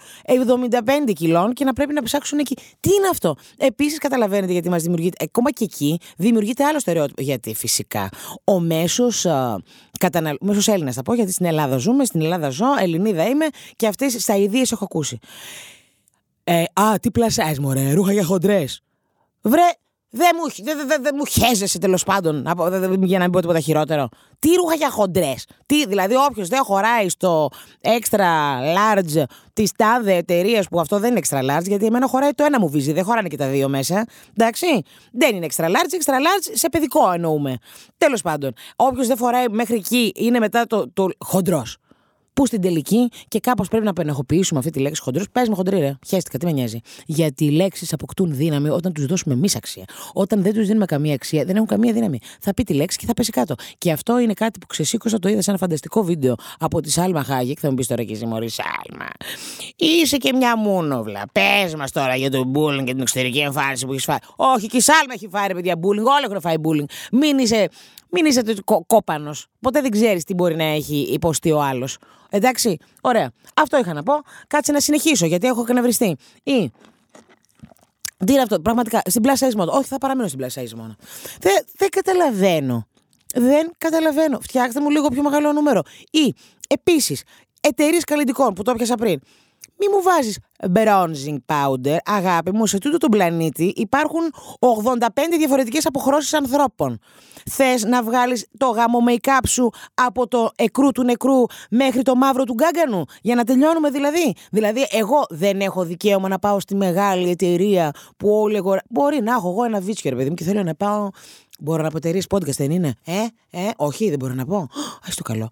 75 1.06 1.12
κιλών 1.12 1.52
και 1.52 1.64
να 1.64 1.72
πρέπει 1.72 1.92
να 1.92 2.02
ψάξουν 2.02 2.38
εκεί. 2.38 2.54
Τι 2.80 2.90
είναι 2.94 3.08
αυτό; 3.10 3.36
Επίσης, 3.58 3.98
καταλαβαίνετε 3.98 4.52
γιατί 4.52 4.68
μας 4.68 4.82
δημιουργείται, 4.82 5.24
ακόμα 5.24 5.50
και 5.50 5.64
εκεί 5.64 5.98
δημιουργείται 6.16 6.64
άλλο 6.64 6.78
στερεότυπο. 6.78 7.22
Γιατί 7.22 7.54
φυσικά 7.54 8.08
ο 8.44 8.60
μέσος 8.60 9.26
καταναλ... 10.00 10.36
μέσος 10.40 10.68
Έλληνας, 10.68 10.94
θα 10.94 11.02
πω, 11.02 11.14
γιατί 11.14 11.32
στην 11.32 11.46
Ελλάδα 11.46 11.76
ζούμε, 11.76 12.04
στην 12.04 12.20
Ελλάδα 12.20 12.48
ζω, 12.50 12.66
Ελληνίδα 12.80 13.28
είμαι 13.28 13.46
και 13.76 13.86
αυτές 13.86 14.12
στα 14.12 14.36
ιδίες 14.36 14.72
έχω 14.72 14.84
ακούσει. 14.84 15.18
Ε, 16.44 16.64
α, 16.72 16.98
τι 17.00 17.10
πλασιάζει, 17.10 17.60
μωρέ, 17.60 17.92
ρούχα 17.92 18.12
για 18.12 18.24
χοντρές. 18.24 18.82
Βρε, 19.42 19.68
δεν 20.10 20.30
μου, 20.40 20.64
δε, 20.64 20.74
δε, 20.74 20.84
δε, 20.84 20.96
δε 21.02 21.12
μου 21.12 21.26
χέζεσαι 21.26 21.78
τέλος 21.78 22.04
πάντων, 22.04 22.48
από- 22.48 22.68
δε- 22.68 22.78
δε- 22.78 22.96
για 23.00 23.18
να 23.18 23.24
μην 23.24 23.32
πω 23.32 23.40
τίποτα 23.40 23.60
χειρότερο. 23.60 24.08
Τι 24.38 24.48
ρούχα 24.54 24.74
για 24.74 24.90
χοντρές; 24.90 25.46
Τι, 25.66 25.86
δηλαδή, 25.86 26.14
όποιος 26.30 26.48
δεν 26.48 26.64
χωράει 26.64 27.08
στο 27.08 27.48
extra 27.80 28.18
large 28.76 29.22
της 29.52 29.72
τάδε 29.72 30.14
εταιρείας 30.14 30.68
που 30.68 30.80
αυτό 30.80 30.98
δεν 30.98 31.10
είναι 31.10 31.20
extra 31.28 31.38
large, 31.38 31.64
γιατί 31.66 31.86
εμένα 31.86 32.06
χωράει 32.06 32.30
το 32.30 32.44
ένα 32.44 32.60
μου 32.60 32.68
βίζι, 32.68 32.92
δεν 32.92 33.04
χωράνε 33.04 33.28
και 33.28 33.36
τα 33.36 33.46
δύο 33.46 33.68
μέσα. 33.68 34.04
Εντάξει; 34.36 34.66
Δεν 35.12 35.36
είναι 35.36 35.46
extra 35.50 35.64
large, 35.64 35.94
extra 36.02 36.14
large 36.14 36.50
σε 36.52 36.68
παιδικό 36.68 37.10
εννοούμε. 37.12 37.56
Τέλος 37.98 38.22
πάντων, 38.22 38.52
όποιος 38.76 39.06
δεν 39.06 39.16
φοράει 39.16 39.44
μέχρι 39.50 39.76
εκεί 39.76 40.12
είναι 40.16 40.38
μετά 40.38 40.66
το, 40.66 40.90
το 40.92 41.08
χοντρός. 41.18 41.76
Που 42.40 42.46
στην 42.46 42.60
τελική 42.60 43.10
και 43.28 43.40
κάπως 43.40 43.68
πρέπει 43.68 43.84
να 43.84 43.92
πενεχοποιήσουμε 43.92 44.58
αυτή 44.58 44.70
τη 44.70 44.78
λέξη 44.78 45.02
χοντρός. 45.02 45.30
Πες 45.32 45.48
με 45.48 45.54
χοντρή, 45.54 45.78
ρε. 45.78 45.98
Χαίστηκα, 46.06 46.38
τι 46.38 46.44
με 46.44 46.52
νοιάζει. 46.52 46.80
Γιατί 47.06 47.44
οι 47.44 47.50
λέξεις 47.50 47.92
αποκτούν 47.92 48.36
δύναμη 48.36 48.68
όταν 48.68 48.92
τους 48.92 49.06
δώσουμε 49.06 49.34
εμείς 49.34 49.56
αξία. 49.56 49.84
Όταν 50.12 50.42
δεν 50.42 50.54
τους 50.54 50.66
δίνουμε 50.66 50.84
καμία 50.84 51.14
αξία, 51.14 51.44
δεν 51.44 51.56
έχουν 51.56 51.68
καμία 51.68 51.92
δύναμη. 51.92 52.18
Θα 52.40 52.54
πει 52.54 52.62
τη 52.62 52.74
λέξη 52.74 52.98
και 52.98 53.06
θα 53.06 53.14
πέσει 53.14 53.30
κάτω. 53.30 53.54
Και 53.78 53.92
αυτό 53.92 54.18
είναι 54.18 54.32
κάτι 54.32 54.58
που 54.58 54.66
ξεσήκωσα, 54.66 55.18
το 55.18 55.28
είδα 55.28 55.42
σε 55.42 55.50
ένα 55.50 55.58
φανταστικό 55.58 56.02
βίντεο 56.02 56.34
από 56.58 56.80
τη 56.80 56.90
Σάλμα 56.90 57.22
Χάγεκ. 57.22 57.58
Θα 57.60 57.68
μου 57.68 57.74
πεις 57.74 57.86
τώρα 57.86 58.02
και 58.02 58.12
εσύ, 58.12 58.26
Μωρή 58.26 58.48
Σάλμα. 58.48 59.08
Είσαι 59.76 60.16
και 60.16 60.32
μια 60.32 60.56
μούνοβλα. 60.56 61.22
Πες 61.32 61.74
μας 61.74 61.90
τώρα 61.92 62.16
για 62.16 62.30
το 62.30 62.50
bullying 62.54 62.84
και 62.84 62.92
την 62.92 63.00
εξωτερική 63.00 63.38
εμφάνιση 63.38 63.86
που 63.86 63.92
έχεις 63.92 64.04
φάει. 64.04 64.18
Όχι, 64.36 64.66
και 64.66 64.76
η 64.76 64.80
Σάλμα 64.80 65.14
έχει 65.14 65.28
φάει 65.28 65.46
ρε 65.46 65.54
παιδιά 65.54 65.74
bullying. 65.74 66.06
Όλοι 66.16 66.24
έχουν 66.24 66.40
φάει 66.40 66.56
bullying. 66.62 66.84
Μην 67.12 67.38
είσαι, 67.38 67.68
μην 68.10 68.24
είσαι 68.24 68.42
κο, 68.64 68.84
κόπανος. 68.86 69.46
Ποτέ 69.60 69.80
δεν 69.80 69.90
ξέρεις 69.90 70.24
τι 70.24 70.34
μπορεί 70.34 70.56
να 70.56 70.64
έχει 70.64 70.96
υποστεί 70.96 71.50
ο 71.50 71.62
άλλος. 71.62 71.98
Εντάξει, 72.30 72.78
ωραία. 73.00 73.32
Αυτό 73.54 73.78
είχα 73.78 73.92
να 73.92 74.02
πω. 74.02 74.12
Κάτσε 74.46 74.72
να 74.72 74.80
συνεχίσω 74.80 75.26
γιατί 75.26 75.46
έχω 75.46 75.60
εκνευριστεί. 75.60 76.16
Ή 76.42 76.72
τι 78.24 78.32
είναι 78.32 78.42
αυτό, 78.42 78.60
πραγματικά, 78.60 79.02
στην 79.04 79.22
plus 79.24 79.46
size 79.46 79.54
μόνο. 79.54 79.72
Όχι, 79.72 79.88
θα 79.88 79.98
παραμείνω 79.98 80.28
στην 80.28 80.40
plus 80.44 80.60
size 80.60 80.72
μόνο. 80.76 80.96
Δεν, 81.40 81.64
δεν 81.76 81.88
καταλαβαίνω. 81.88 82.86
Δεν 83.34 83.70
καταλαβαίνω. 83.78 84.40
Φτιάξτε 84.40 84.80
μου 84.80 84.90
λίγο 84.90 85.08
πιο 85.08 85.22
μεγάλο 85.22 85.52
νούμερο. 85.52 85.82
Ή, 86.10 86.34
επίσης, 86.68 87.22
εταιρείες 87.60 88.04
καλλιτικών 88.04 88.54
που 88.54 88.62
το 88.62 88.70
έπιασα 88.70 88.94
πριν. 88.94 89.20
Μη 89.80 89.88
μου 89.88 90.02
βάζεις 90.02 90.38
bronzing 90.74 91.36
powder, 91.46 91.96
αγάπη 92.04 92.52
μου, 92.52 92.66
σε 92.66 92.78
τούτο 92.78 92.98
τον 92.98 93.10
πλανήτη 93.10 93.72
υπάρχουν 93.76 94.20
85 94.58 95.06
διαφορετικές 95.38 95.86
αποχρώσεις 95.86 96.34
ανθρώπων. 96.34 96.98
Θες 97.50 97.84
να 97.84 98.02
βγάλεις 98.02 98.46
το 98.58 98.66
γάμο 98.66 98.98
make-up 99.08 99.40
σου 99.46 99.70
από 99.94 100.28
το 100.28 100.50
εκρού 100.56 100.92
του 100.92 101.02
νεκρού 101.02 101.42
μέχρι 101.70 102.02
το 102.02 102.14
μαύρο 102.14 102.44
του 102.44 102.54
γκάγκανου, 102.54 103.04
για 103.22 103.34
να 103.34 103.44
τελειώνουμε 103.44 103.90
δηλαδή. 103.90 104.34
Δηλαδή, 104.50 104.86
εγώ 104.90 105.26
δεν 105.28 105.60
έχω 105.60 105.84
δικαίωμα 105.84 106.28
να 106.28 106.38
πάω 106.38 106.60
στη 106.60 106.74
μεγάλη 106.74 107.30
εταιρεία 107.30 107.90
που 108.16 108.30
όλοι 108.30 108.56
αγορά... 108.56 108.82
Μπορεί 108.90 109.22
να 109.22 109.32
έχω 109.32 109.48
εγώ 109.48 109.64
ένα 109.64 109.80
βίτσιο, 109.80 110.10
ρε 110.10 110.16
παιδί 110.16 110.28
μου, 110.28 110.34
και 110.34 110.44
θέλω 110.44 110.62
να 110.62 110.74
πάω... 110.74 111.08
Μπορώ 111.60 111.82
να 111.82 111.90
πω 111.90 111.96
εταιρείε 111.96 112.22
podcast, 112.34 112.56
δεν 112.56 112.70
είναι. 112.70 112.94
Ε, 113.04 113.12
ε, 113.50 113.70
όχι, 113.76 114.08
δεν 114.08 114.18
μπορώ 114.18 114.34
να 114.34 114.44
πω. 114.44 114.56
Α 114.56 115.10
το 115.14 115.22
καλό. 115.22 115.48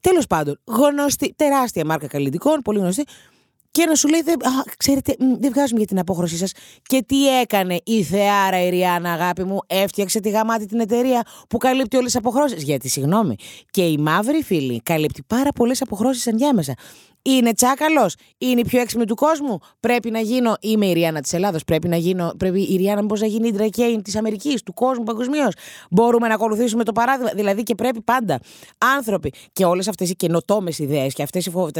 Τέλος 0.00 0.26
πάντων, 0.26 0.60
γνωστή, 0.64 1.34
τεράστια 1.36 1.84
μάρκα 1.84 2.06
καλλιτικών, 2.06 2.60
πολύ 2.62 2.78
γνωστή. 2.78 3.04
Και 3.70 3.86
να 3.86 3.94
σου 3.94 4.08
λέει, 4.08 4.22
δεν, 4.22 4.34
α, 4.34 4.64
ξέρετε, 4.76 5.16
μ, 5.18 5.34
δεν 5.38 5.50
βγάζουμε 5.52 5.78
για 5.78 5.86
την 5.86 5.98
απόχρωσή 5.98 6.36
σας. 6.36 6.52
Και 6.82 7.02
τι 7.06 7.40
έκανε 7.40 7.80
η 7.84 8.02
Θεάρα 8.02 8.62
η 8.62 8.68
Ριάννα, 8.68 9.12
αγάπη 9.12 9.44
μου, 9.44 9.58
έφτιαξε 9.66 10.20
τη 10.20 10.30
γαμάτη 10.30 10.66
την 10.66 10.80
εταιρεία 10.80 11.22
που 11.48 11.58
καλύπτει 11.58 11.96
όλες 11.96 12.10
τις 12.10 12.20
αποχρώσεις. 12.20 12.62
Γιατί, 12.62 12.88
συγγνώμη, 12.88 13.34
και 13.70 13.82
η 13.82 13.98
μαύρη 13.98 14.42
φίλη 14.42 14.80
καλύπτει 14.80 15.22
πάρα 15.26 15.52
πολλές 15.52 15.82
αποχρώσεις 15.82 16.26
ενδιάμεσα. 16.26 16.74
Είναι 17.22 17.54
τσάκαλος; 17.54 18.14
Είναι 18.38 18.60
η 18.60 18.64
πιο 18.64 18.80
έξυπνη 18.80 19.04
του 19.04 19.14
κόσμου; 19.14 19.58
Πρέπει 19.80 20.10
να 20.10 20.20
γίνω. 20.20 20.54
Είμαι 20.60 20.86
η 20.86 20.92
Ριάννα 20.92 21.20
της 21.20 21.32
Ελλάδος. 21.32 21.64
Πρέπει 21.64 21.88
να 21.88 21.96
γίνω. 21.96 22.32
Πρέπει 22.38 22.60
η 22.60 22.76
Ριάννα 22.76 23.02
μήπως 23.02 23.20
να 23.20 23.26
γίνει 23.26 23.48
η 23.48 23.52
Ντρακέιν 23.52 24.02
της 24.02 24.16
Αμερικής, 24.16 24.62
του 24.62 24.74
κόσμου 24.74 25.04
παγκοσμίως. 25.04 25.54
Μπορούμε 25.90 26.28
να 26.28 26.34
ακολουθήσουμε 26.34 26.84
το 26.84 26.92
παράδειγμα. 26.92 27.30
Δηλαδή 27.34 27.62
και 27.62 27.74
πρέπει 27.74 28.00
πάντα 28.00 28.40
άνθρωποι 28.96 29.32
και 29.52 29.64
όλες 29.64 29.88
αυτές 29.88 30.10
οι 30.10 30.14
καινοτόμες 30.14 30.78
ιδέες 30.78 31.14
και 31.14 31.22
αυτές 31.22 31.46
οι, 31.46 31.50
φο... 31.50 31.70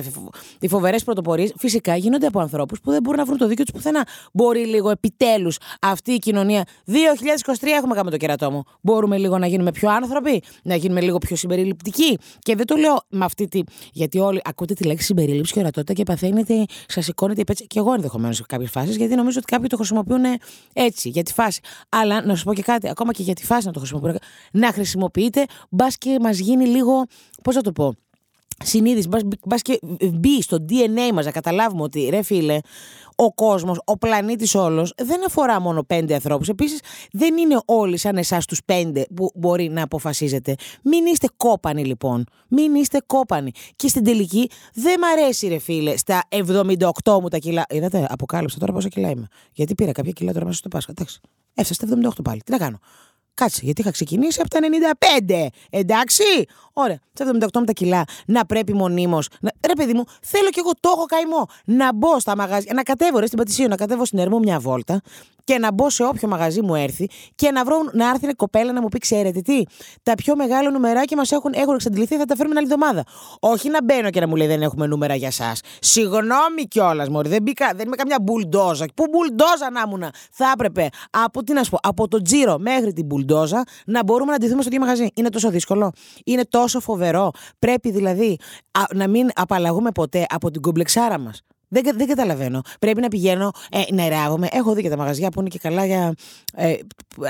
οι 0.61 0.69
φοβερές 0.69 1.05
πρωτοπορίες 1.05 1.53
φυσικά 1.59 1.97
γίνονται 1.97 2.27
από 2.27 2.41
ανθρώπους 2.41 2.81
που 2.81 2.91
δεν 2.91 3.03
μπορούν 3.03 3.19
να 3.19 3.25
βρουν 3.25 3.39
το 3.39 3.47
δίκιο 3.47 3.65
τους 3.65 3.73
πουθενά. 3.73 4.07
Μπορεί 4.33 4.67
λίγο 4.67 4.91
επιτέλους 4.91 5.57
αυτή 5.81 6.13
η 6.13 6.19
κοινωνία. 6.19 6.65
2023 6.87 7.67
έχουμε 7.77 7.95
κάνει 7.95 8.11
το 8.11 8.17
κερατό 8.17 8.51
μου. 8.51 8.63
Μπορούμε 8.81 9.17
λίγο 9.17 9.39
να 9.39 9.47
γίνουμε 9.47 9.71
πιο 9.71 9.91
άνθρωποι, 9.91 10.43
να 10.63 10.75
γίνουμε 10.75 11.01
λίγο 11.01 11.19
πιο 11.19 11.37
συμπεριληπτικοί. 11.37 12.19
Και 12.39 12.57
δεν 12.57 12.67
το 12.67 12.77
λέω 12.77 13.03
με 13.09 13.25
αυτή 13.25 13.49
τη. 13.49 13.61
Γιατί 13.93 14.19
όλοι 14.19 14.41
ακούτε 14.45 14.75
τη 14.75 14.85
λέξη 14.85 15.05
συμπερίληψη 15.31 15.53
και 15.53 15.59
ορατότητα 15.59 15.93
και 15.93 16.03
παθαίνετε, 16.03 16.65
σας 16.89 17.05
σηκώνετε 17.05 17.45
πέτσα. 17.45 17.65
Και 17.65 17.79
εγώ 17.79 17.93
ενδεχομένως 17.93 18.37
σε 18.37 18.45
κάποιες 18.49 18.71
φάσεις, 18.71 18.97
γιατί 18.97 19.15
νομίζω 19.15 19.39
ότι 19.39 19.53
κάποιοι 19.53 19.67
το 19.67 19.77
χρησιμοποιούν 19.77 20.25
έτσι, 20.73 21.09
για 21.09 21.23
τη 21.23 21.33
φάση. 21.33 21.61
Αλλά 21.89 22.27
να 22.27 22.35
σου 22.35 22.45
πω 22.45 22.55
και 22.55 22.63
κάτι, 22.63 22.89
ακόμα 22.89 23.13
και 23.13 23.23
για 23.23 23.35
τη 23.35 23.47
φάση 23.47 23.67
να 23.67 23.73
το 23.73 23.79
χρησιμοποιούν. 23.79 24.19
Να 24.53 24.73
χρησιμοποιείτε, 24.73 25.47
μπας 25.71 25.99
και 25.99 26.19
μας 26.21 26.39
γίνει 26.39 26.67
λίγο. 26.67 27.05
Πώς 27.43 27.55
να 27.55 27.61
το 27.61 27.73
πω 27.73 27.95
συνείδηση, 28.65 29.09
μπας 29.47 29.63
και 29.63 29.79
μπει 30.13 30.43
στο 30.43 30.65
DNA 30.69 31.13
μας 31.15 31.25
να 31.25 31.31
καταλάβουμε 31.31 31.83
ότι 31.83 32.09
ρε 32.11 32.23
φίλε, 32.23 32.59
ο 33.23 33.33
κόσμος, 33.33 33.81
ο 33.85 33.99
πλανήτης 33.99 34.55
όλος 34.55 34.93
δεν 34.97 35.25
αφορά 35.27 35.61
μόνο 35.61 35.83
πέντε 35.83 36.15
ανθρώπους. 36.15 36.49
Επίσης, 36.49 36.81
δεν 37.13 37.37
είναι 37.37 37.61
όλοι 37.65 37.97
σαν 37.97 38.17
εσάς 38.17 38.45
τους 38.47 38.61
πέντε 38.65 39.07
που 39.15 39.31
μπορεί 39.35 39.69
να 39.69 39.83
αποφασίζετε. 39.83 40.55
Μην 40.83 41.07
είστε 41.07 41.29
κόπανοι 41.37 41.85
λοιπόν. 41.85 42.25
Μην 42.49 42.75
είστε 42.75 43.03
κόπανοι. 43.07 43.51
Και 43.77 43.89
στην 43.89 44.05
τελική 44.05 44.51
δεν 44.75 44.99
μ' 44.99 45.05
αρέσει, 45.05 45.49
ρε 45.49 45.59
φίλε, 45.59 45.97
στα 45.97 46.23
78 47.05 47.21
μου 47.21 47.29
τα 47.29 47.39
κιλά. 47.39 47.65
Είδατε, 47.69 48.07
αποκάλυψα 48.11 48.59
τώρα 48.59 48.73
πόσα 48.73 48.89
κιλά 48.89 49.11
είμαι. 49.11 49.27
Γιατί 49.53 49.75
πήρα 49.75 49.93
κάποια 49.93 50.13
κιλά 50.13 50.33
τώρα 50.33 50.45
μέσα 50.45 50.59
στο 50.59 50.69
Πάσχα. 50.69 50.91
Εντάξει. 50.91 51.21
Έφτασα 51.55 51.75
στα 51.75 51.87
78 52.11 52.23
πάλι. 52.23 52.41
Τι 52.45 52.51
να 52.51 52.59
κάνω. 52.59 52.79
Κάτσε, 53.35 53.61
γιατί 53.63 53.81
είχα 53.81 53.91
ξεκινήσει 53.91 54.41
από 54.41 54.51
τα 54.51 54.59
95. 55.29 55.47
Εντάξει. 55.71 56.23
Ωραία. 56.73 56.99
Στα 57.13 57.31
78 57.41 57.61
με 57.61 57.67
τα 57.67 57.73
κιλά. 57.73 58.05
Να 58.27 58.47
πρέπει 58.47 58.73
μονίμως. 58.75 59.29
Να... 59.41 59.51
Ρε, 59.67 59.73
παιδί 59.73 59.95
μου, 59.95 60.05
θέλω 60.23 60.49
κι 60.49 60.59
εγώ 60.59 60.71
το 60.81 60.91
έχω 60.97 61.05
καημό. 61.05 61.47
Να 61.65 61.95
μπω 61.95 62.21
στα 62.21 62.37
μαγαζιά. 62.37 62.73
Να 62.75 62.83
κατέβω 62.83 63.19
ρε, 63.19 63.27
στην 63.27 63.39
Πατησίου, 63.39 63.69
να 63.69 63.77
κατέβω 63.77 64.05
στην 64.05 64.19
Ερμού 64.19 64.39
μια 64.39 64.59
βόλτα 64.59 65.01
και 65.45 65.59
να 65.59 65.73
μπω 65.73 65.91
σε 65.91 66.03
όποιο 66.05 66.29
μαγαζί 66.29 66.63
μου 66.63 66.75
έρθει 66.75 67.09
και 67.35 67.51
να 67.51 67.65
βρω 67.65 67.77
να 67.93 68.09
έρθει 68.09 68.25
μια 68.25 68.35
κοπέλα 68.37 68.73
να 68.73 68.81
μου 68.81 68.89
πει: 68.89 68.99
Ξέρετε 68.99 69.41
τι, 69.41 69.63
τα 70.03 70.15
πιο 70.15 70.37
μεγάλα 70.37 70.71
νουμεράκια 70.71 71.17
μας 71.17 71.33
έχουν, 71.33 71.53
έχουν 71.55 71.75
εξαντληθεί, 71.75 72.17
θα 72.17 72.25
τα 72.25 72.37
φέρουμε 72.37 72.55
άλλη 72.59 72.67
εβδομάδα. 72.73 73.05
Όχι 73.41 73.69
να 73.69 73.85
μπαίνω 73.85 74.11
και 74.11 74.21
να 74.21 74.29
μου 74.29 74.37
λέει: 74.37 74.47
Δεν 74.47 74.63
έχουμε 74.63 74.87
νούμερα 74.87 75.15
για 75.15 75.29
εσά. 75.29 75.53
Συγγνώμη 75.81 76.69
κιόλας, 76.69 77.09
Μωρή, 77.09 77.29
δεν, 77.29 77.43
μπήκα, 77.43 77.73
δεν 77.77 77.87
είμαι 77.87 77.97
καμιά 77.97 78.19
μπουλντόζα. 78.23 78.87
Πού 78.95 79.05
μπουλντόζα 79.11 79.71
να 79.73 79.83
ήμουν. 79.87 80.05
Θα 80.31 80.51
έπρεπε 80.55 80.89
από, 81.11 81.43
τι 81.45 81.53
να 81.53 81.63
σου 81.63 81.71
πω, 81.71 81.79
από 81.83 82.09
το 82.09 82.23
τζίρο 82.23 82.59
μέχρι 82.59 82.93
την 82.93 83.05
μπουλντόζα 83.05 83.20
να 83.87 84.05
μπορούμε 84.05 84.33
να 84.33 84.39
ντυθούμε 84.39 84.63
στο 84.63 84.71
ίδιο 84.75 84.87
μαγαζί. 84.87 85.09
Είναι 85.15 85.29
τόσο 85.29 85.51
δύσκολο. 85.51 85.93
Είναι 86.25 86.45
τόσο 86.49 86.81
φοβερό. 86.81 87.31
Πρέπει 87.59 87.91
δηλαδή 87.91 88.39
α, 88.71 88.83
να 88.95 89.09
μην 89.09 89.29
απαλλαγούμε 89.35 89.91
ποτέ 89.91 90.27
από 90.29 90.51
την 90.51 90.61
κομπλεξάρα 90.61 91.19
μας. 91.19 91.43
Δεν, 91.73 91.83
δεν 91.97 92.07
καταλαβαίνω. 92.07 92.61
Πρέπει 92.79 93.01
να 93.01 93.09
πηγαίνω 93.09 93.51
ε, 93.71 93.95
να 93.95 94.05
εράγομαι. 94.05 94.49
Έχω 94.51 94.75
δει 94.75 94.83
και 94.83 94.89
τα 94.89 94.97
μαγαζιά 94.97 95.29
που 95.29 95.41
είναι 95.41 95.49
και 95.49 95.59
καλά 95.59 95.87
για. 95.87 96.15
Ε, 96.55 96.75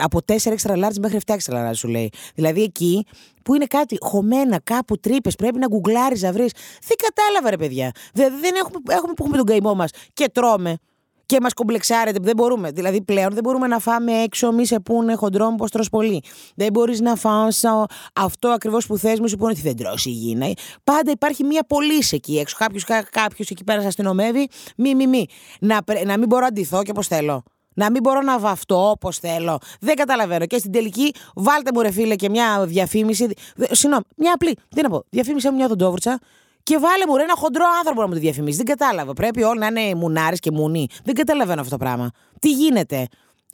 από 0.02 0.18
4 0.26 0.36
extra 0.36 0.84
large 0.84 0.96
μέχρι 1.00 1.18
7 1.26 1.34
extra 1.34 1.54
large 1.54 1.74
σου 1.74 1.88
λέει. 1.88 2.10
Δηλαδή 2.34 2.62
εκεί 2.62 3.06
που 3.44 3.54
είναι 3.54 3.64
κάτι 3.64 3.96
χωμένα, 4.00 4.60
κάπου 4.64 4.98
τρύπες, 4.98 5.34
πρέπει 5.34 5.58
να 5.58 5.66
γκουγκλάρεις 5.66 6.22
να 6.22 6.32
βρεις. 6.32 6.52
Δεν 6.86 6.96
κατάλαβα, 6.96 7.50
ρε 7.50 7.56
παιδιά. 7.56 7.90
Δεν, 8.12 8.32
δεν 8.40 8.54
έχουμε, 8.54 8.78
έχουμε 8.88 9.12
που 9.12 9.22
έχουμε 9.22 9.36
τον 9.36 9.46
καημό 9.46 9.74
μας 9.74 9.90
και 10.12 10.30
τρώμε 10.32 10.76
και 11.30 11.38
μας 11.42 11.52
κομπλεξάρετε 11.52 12.18
που 12.18 12.24
δεν 12.24 12.36
μπορούμε. 12.36 12.70
Δηλαδή 12.70 13.02
πλέον 13.02 13.30
δεν 13.34 13.42
μπορούμε 13.42 13.66
να 13.66 13.78
φάμε 13.78 14.12
έξω, 14.12 14.52
μη 14.52 14.66
σε 14.66 14.80
πούνε 14.80 15.14
χοντρό 15.14 15.54
πω 15.56 15.70
τρώ 15.70 15.84
πολύ. 15.90 16.22
Δεν 16.54 16.72
μπορείς 16.72 17.00
να 17.00 17.14
φάω 17.14 17.46
αυτό 18.12 18.48
ακριβώς 18.48 18.86
που 18.86 18.96
θες, 18.96 19.20
μου 19.20 19.28
σου 19.28 19.36
πούνε 19.36 19.50
ότι 19.50 19.60
δεν 19.60 19.76
τρώ 19.76 19.94
υγιεινά. 20.04 20.52
Πάντα 20.84 21.10
υπάρχει 21.10 21.44
μία 21.44 21.64
πωλήση 21.64 22.14
εκεί 22.16 22.38
έξω. 22.38 22.56
Κάποιος 22.58 22.84
κάποιος 23.10 23.50
εκεί 23.50 23.64
πέρα 23.64 23.78
σας 23.78 23.88
αστυνομεύει. 23.88 24.48
Μη, 24.76 24.94
μη, 24.94 25.06
μη. 25.06 25.26
Να, 25.60 25.80
να 26.04 26.18
μην 26.18 26.26
μπορώ 26.26 26.40
να 26.40 26.46
αντιθώ 26.46 26.82
και 26.82 26.90
όπως 26.90 27.06
θέλω. 27.06 27.42
Να 27.74 27.90
μην 27.90 28.02
μπορώ 28.02 28.20
να 28.20 28.38
βαφτώ 28.38 28.90
όπως 28.90 29.18
θέλω. 29.18 29.58
Δεν 29.80 29.96
καταλαβαίνω. 29.96 30.46
Και 30.46 30.58
στην 30.58 30.72
τελική, 30.72 31.14
βάλτε 31.34 31.70
μου 31.74 31.80
ρε 31.80 31.90
φίλε 31.90 32.14
και 32.14 32.28
μια 32.28 32.64
διαφήμιση. 32.66 33.28
Συγγνώμη, 33.70 34.04
μια 34.16 34.32
απλή. 34.34 34.56
Τι 34.74 34.82
να 34.82 34.88
πω. 34.88 35.04
Διαφήμιση 35.10 35.48
μου 35.50 35.56
μια 35.56 35.68
δοντόβουρτσα 35.68 36.20
και 36.70 36.78
βάλε 36.78 37.06
μου 37.06 37.16
ρε, 37.16 37.22
ένα 37.22 37.34
χοντρό 37.36 37.64
άνθρωπο 37.78 38.00
να 38.00 38.06
μου 38.06 38.12
το 38.12 38.20
διαφημίσει. 38.20 38.56
Δεν 38.56 38.66
κατάλαβα. 38.66 39.12
Πρέπει 39.12 39.42
όλοι 39.42 39.58
να 39.58 39.66
είναι 39.66 39.94
μουνάρες 39.94 40.40
και 40.40 40.50
μουνί. 40.50 40.86
Δεν 41.04 41.14
καταλαβαίνω 41.14 41.60
αυτό 41.60 41.76
το 41.76 41.84
πράγμα. 41.84 42.10
Τι 42.38 42.52
γίνεται; 42.52 43.06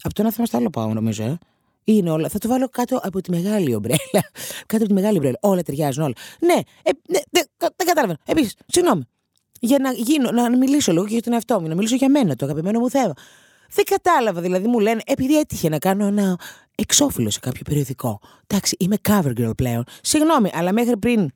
Από 0.03 0.15
το 0.15 0.23
ένα 0.23 0.33
θέμα 0.33 0.47
στο 0.47 0.57
άλλο 0.57 0.71
πάω, 0.71 0.93
νομίζω. 0.93 1.23
Ε. 1.23 1.39
Είναι 1.85 2.11
όλα. 2.11 2.29
Θα 2.29 2.39
το 2.39 2.49
βάλω 2.49 2.69
κάτω 2.69 3.01
από 3.03 3.21
τη 3.21 3.31
μεγάλη 3.31 3.75
ομπρέλα. 3.75 3.99
κάτω 4.67 4.77
από 4.77 4.87
τη 4.87 4.93
μεγάλη 4.93 5.17
ομπρέλα. 5.17 5.39
Όλα 5.41 5.63
ταιριάζουν 5.63 6.03
όλα. 6.03 6.13
Ναι, 6.41 6.61
ε, 6.83 6.91
ναι 7.09 7.19
δεν 7.31 7.45
δε, 7.59 7.85
καταλαβαίνω. 7.85 8.19
Επίσης, 8.25 8.55
συγγνώμη. 8.67 9.03
Για 9.61 9.79
να, 9.79 9.93
γίνω, 9.93 10.31
να 10.31 10.57
μιλήσω 10.57 10.93
λίγο 10.93 11.05
και 11.05 11.13
για 11.13 11.23
τον 11.23 11.33
εαυτό 11.33 11.61
μου, 11.61 11.69
να 11.69 11.75
μιλήσω 11.75 11.97
για 11.97 12.11
μένα, 12.11 12.37
το 12.37 12.45
αγαπημένο 12.45 12.79
μου 12.79 12.91
θέμα. 12.91 13.13
Δεν 13.71 13.85
κατάλαβα, 13.85 14.41
δηλαδή 14.41 14.69
μου 14.69 14.79
λένε, 14.79 15.01
επειδή 15.07 15.39
έτυχε 15.39 15.69
να 15.69 15.79
κάνω 15.79 16.07
ένα 16.07 16.39
εξώφυλλο 16.75 17.31
σε 17.31 17.41
κάποιο 17.41 17.63
περιοδικό. 17.65 18.21
Εντάξει, 18.47 18.77
είμαι 18.79 18.97
cover 19.09 19.33
girl 19.41 19.57
πλέον. 19.57 19.85
Συγγνώμη, 20.03 20.51
αλλά 20.55 20.73
μέχρι 20.73 20.97
πριν 20.97 21.31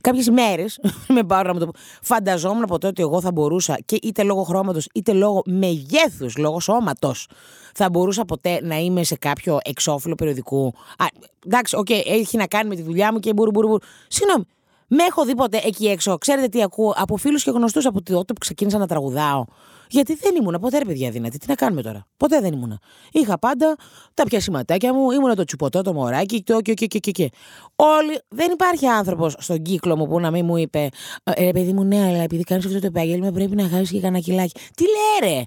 κάποιες 0.00 0.28
μέρες, 0.28 0.78
με 1.14 1.24
πάρω 1.24 1.48
να 1.48 1.52
μου 1.52 1.58
το 1.58 1.66
πω, 1.66 1.72
φανταζόμουν 2.02 2.62
από 2.62 2.72
τότε 2.72 2.86
ότι 2.86 3.02
εγώ 3.02 3.20
θα 3.20 3.32
μπορούσα 3.32 3.78
και 3.84 3.98
είτε 4.02 4.22
λόγω 4.22 4.42
χρώματος 4.42 4.88
είτε 4.94 5.12
λόγω 5.12 5.42
μεγέθους, 5.46 6.36
λόγω 6.36 6.60
σώματος, 6.60 7.28
θα 7.74 7.90
μπορούσα 7.90 8.24
ποτέ 8.24 8.60
να 8.62 8.76
είμαι 8.76 9.04
σε 9.04 9.16
κάποιο 9.16 9.58
εξώφυλλο 9.64 10.14
περιοδικού. 10.14 10.74
Α, 10.98 11.04
εντάξει, 11.46 11.76
OK, 11.76 12.02
έχει 12.06 12.36
να 12.36 12.46
κάνει 12.46 12.68
με 12.68 12.74
τη 12.74 12.82
δουλειά 12.82 13.12
μου 13.12 13.18
και 13.18 13.32
μπούρου 13.32 13.50
μπούρου. 13.50 13.80
Συγγνώμη, 14.08 14.44
με 14.88 15.02
έχω 15.04 15.24
δει 15.24 15.34
ποτέ 15.34 15.60
εκεί 15.64 15.86
έξω. 15.86 16.18
Ξέρετε 16.18 16.48
τι 16.48 16.62
ακούω; 16.62 16.94
Από 16.96 17.16
φίλους 17.16 17.42
και 17.42 17.50
γνωστούς 17.50 17.86
από 17.86 18.02
τότε 18.02 18.32
που 18.32 18.38
ξεκίνησα 18.40 18.78
να 18.78 18.86
τραγουδάω. 18.86 19.44
Γιατί 19.90 20.14
δεν 20.14 20.34
ήμουν 20.34 20.58
ποτέ 20.60 20.78
ρε 20.78 20.84
παιδιά 20.84 21.10
αδύνατη. 21.10 21.38
Τι 21.38 21.46
να 21.48 21.54
κάνουμε 21.54 21.82
τώρα; 21.82 22.06
Ποτέ 22.16 22.40
δεν 22.40 22.52
ήμουν. 22.52 22.78
Είχα 23.12 23.38
πάντα 23.38 23.76
τα 24.14 24.22
πιασιματάκια 24.22 24.94
μου, 24.94 25.10
ήμουν 25.10 25.34
το 25.34 25.44
τσουπωτό, 25.44 25.82
το 25.82 25.92
μωράκι 25.92 26.42
και 26.42 26.54
και 26.62 26.86
και 26.86 26.98
και 26.98 27.10
και. 27.10 27.30
Όλοι, 27.76 28.20
δεν 28.28 28.50
υπάρχει 28.52 28.86
άνθρωπος 28.86 29.34
στον 29.38 29.62
κύκλο 29.62 29.96
μου 29.96 30.06
που 30.06 30.20
να 30.20 30.30
μην 30.30 30.44
μου 30.44 30.56
είπε 30.56 30.88
«Ε, 31.24 31.44
Ρε 31.44 31.50
παιδί 31.50 31.72
μου, 31.72 31.84
ναι, 31.84 32.06
αλλά 32.06 32.22
επειδή 32.22 32.42
κάνεις 32.42 32.66
αυτό 32.66 32.80
το 32.80 32.86
επάγγελμα 32.86 33.30
πρέπει 33.30 33.54
να 33.54 33.68
χάσεις 33.68 33.90
και 33.90 34.00
κανένα 34.00 34.22
κιλάκι. 34.22 34.60
Τι 34.74 34.84
λέει 34.84 35.32
ρε! 35.32 35.42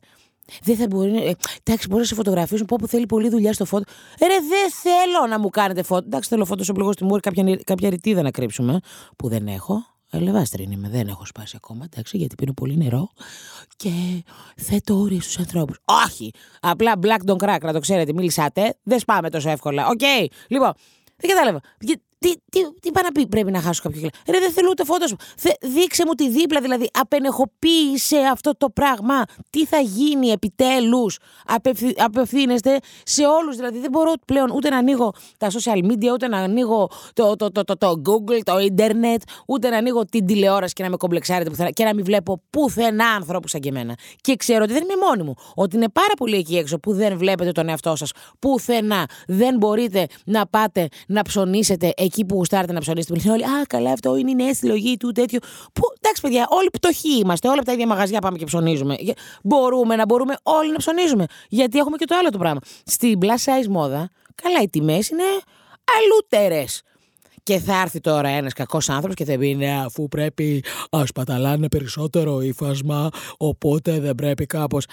Δεν 0.64 0.76
θα 0.76 0.88
μπορεί. 0.90 1.26
Ε, 1.26 1.34
εντάξει, 1.64 1.88
μπορεί 1.88 2.02
να 2.02 2.08
σε 2.08 2.16
φωτογραφίσουν. 2.16 2.66
Πω 2.66 2.76
που 2.76 2.88
θέλει 2.88 3.06
πολλή 3.06 3.30
δουλειά 3.30 3.54
στο 3.54 3.66
φώτο. 3.66 3.92
Ρε, 4.20 4.28
δεν 4.28 4.72
θέλω 4.72 5.28
να 5.30 5.40
μου 5.40 5.50
κάνετε 5.50 5.84
φώτο. 5.84 6.04
Εντάξει, 6.06 6.30
θέλω 6.30 6.46
φώτο 6.46 6.64
στο 6.64 6.74
πληγός 6.74 6.94
στη 6.94 7.04
μούρη, 7.04 7.20
κάποια, 7.20 7.60
κάποια 7.64 7.90
ρητίδα 7.90 8.22
να 8.22 8.32
κρύψουμε. 8.32 8.80
Που 9.16 9.28
δεν 9.30 9.48
έχω. 9.48 9.86
Ελεβάστρη 10.14 10.68
είμαι, 10.72 10.90
δεν 10.90 11.08
έχω 11.08 11.26
σπάσει 11.26 11.56
ακόμα, 11.56 11.86
εντάξει, 11.92 12.18
γιατί 12.18 12.36
πίνω 12.36 12.54
πολύ 12.54 12.78
νερό 12.78 13.10
και 13.76 13.90
θέτω 14.56 14.96
όρια 14.96 15.22
στους 15.22 15.38
ανθρώπους. 15.38 15.80
Όχι! 16.06 16.32
Απλά 16.62 16.94
black 17.02 17.32
don't 17.32 17.36
crack, 17.36 17.60
να 17.62 17.74
το 17.74 17.80
ξέρετε, 17.80 18.14
μίλησατε. 18.14 18.78
Δεν 18.84 19.00
σπάμε 19.00 19.30
τόσο 19.30 19.50
εύκολα. 19.50 19.88
Οκ, 19.88 20.00
okay. 20.00 20.26
λοιπόν, 20.48 20.72
δεν 21.16 21.30
κατάλαβα. 21.30 21.62
Τι, 22.26 22.34
τι, 22.52 22.60
τι 22.80 22.92
πάει 22.92 23.04
να 23.04 23.12
πει, 23.12 23.28
πρέπει 23.28 23.52
να 23.52 23.62
χάσω 23.62 23.82
κάποιο 23.84 24.00
κιλά. 24.00 24.12
Ρε, 24.28 24.40
δεν 24.40 24.52
θέλω 24.52 24.68
ούτε 24.72 24.86
φώτο. 24.86 25.06
Δείξε 25.62 26.04
μου 26.06 26.14
τη 26.14 26.30
δίπλα, 26.30 26.62
δηλαδή. 26.62 26.90
Απενεχοποίησε 26.94 28.18
αυτό 28.32 28.52
το 28.58 28.70
πράγμα. 28.70 29.24
Τι 29.50 29.66
θα 29.66 29.80
γίνει 29.80 30.28
επιτέλους; 30.28 31.18
Απευθυ, 31.46 31.94
απευθύνεστε 31.98 32.80
σε 33.04 33.26
όλους. 33.26 33.56
Δηλαδή, 33.56 33.80
δεν 33.80 33.90
μπορώ 33.92 34.14
πλέον 34.26 34.52
ούτε 34.56 34.70
να 34.70 34.78
ανοίγω 34.78 35.14
τα 35.38 35.48
social 35.52 35.86
media, 35.92 36.12
ούτε 36.14 36.28
να 36.28 36.38
ανοίγω 36.38 36.90
το, 37.14 37.36
το, 37.36 37.52
το, 37.52 37.64
το, 37.64 37.78
το 37.78 38.02
Google, 38.06 38.40
το 38.44 38.60
Ιντερνετ, 38.60 39.22
ούτε 39.48 39.70
να 39.70 39.78
ανοίγω 39.78 40.06
την 40.06 40.26
τηλεόραση 40.26 40.74
και 40.74 40.84
να 40.84 40.90
με 40.90 40.98
κομπλεξάρετε 40.98 41.50
πουθενά 41.50 41.70
και 41.70 41.84
να 41.84 41.94
μην 41.94 42.04
βλέπω 42.06 42.42
πουθενά 42.50 43.06
ανθρώπους 43.06 43.52
σαν 43.52 43.62
και 43.62 43.70
εμένα. 43.70 43.98
Και 44.22 44.36
ξέρω 44.36 44.64
ότι 44.64 44.74
δεν 44.74 44.84
είμαι 44.84 45.06
μόνη 45.08 45.24
μου. 45.24 45.34
Ότι 45.56 45.76
είναι 45.76 45.90
πάρα 45.90 46.14
πολύ 46.18 46.36
εκεί 46.38 46.58
έξω 46.58 46.80
που 46.80 46.94
δεν 46.94 47.18
βλέπετε 47.18 47.52
τον 47.52 47.70
εαυτό 47.70 47.96
σας 47.96 48.12
πουθενά. 48.40 49.10
Δεν 49.28 49.58
μπορείτε 49.58 50.08
να 50.26 50.48
πάτε 50.48 50.88
να 51.08 51.22
ψωνίσετε 51.22 51.94
εκεί 51.98 52.10
που 52.26 52.36
γουστάρετε 52.36 52.74
να 52.74 52.80
ψωνίσετε, 52.80 53.14
που 53.14 53.20
λένε 53.20 53.32
όλοι, 53.32 53.44
Α, 53.44 53.66
καλά, 53.68 53.92
αυτό 53.92 54.18
είναι 54.18 54.32
η 54.32 54.36
νέα 54.36 54.54
συλλογή 54.54 54.98
του, 54.98 55.12
τέτοιο. 55.12 55.40
Που, 55.74 55.82
εντάξει, 56.02 56.22
παιδιά, 56.22 56.48
όλοι 56.50 56.70
πτωχοί 56.70 57.18
είμαστε, 57.18 57.48
όλα 57.48 57.58
από 57.58 57.66
τα 57.66 57.72
ίδια 57.72 57.88
μαγαζιά 57.88 58.20
πάμε 58.20 58.38
και 58.38 58.46
ψωνίζουμε. 58.46 58.96
Μπορούμε 59.44 59.96
να 59.96 60.06
μπορούμε 60.06 60.36
όλοι 60.44 60.72
να 60.72 60.78
ψωνίζουμε. 60.78 61.26
Γιατί 61.50 61.78
έχουμε 61.78 61.98
και 61.98 62.06
το 62.06 62.16
άλλο 62.20 62.30
το 62.30 62.38
πράγμα. 62.38 62.60
Στην 62.86 63.20
plus 63.22 63.26
size 63.26 63.68
μόδα, 63.70 64.10
καλά, 64.36 64.62
οι 64.62 64.70
τιμές 64.70 65.10
είναι 65.10 65.24
αλούτερες. 65.98 66.82
Και 67.44 67.60
θα 67.60 67.82
έρθει 67.82 68.00
τώρα 68.00 68.30
ένας 68.30 68.54
κακός 68.54 68.90
άνθρωπος 68.90 69.16
και 69.16 69.26
θα 69.26 69.38
πει: 69.38 69.56
Ναι, 69.56 69.84
αφού 69.86 70.08
πρέπει 70.08 70.64
να 70.92 71.06
σπαταλάνε 71.06 71.68
περισσότερο 71.68 72.42
ύφασμα, 72.42 73.10
οπότε 73.38 74.00
δεν 74.00 74.16
πρέπει 74.16 74.46
κάπως. 74.46 74.86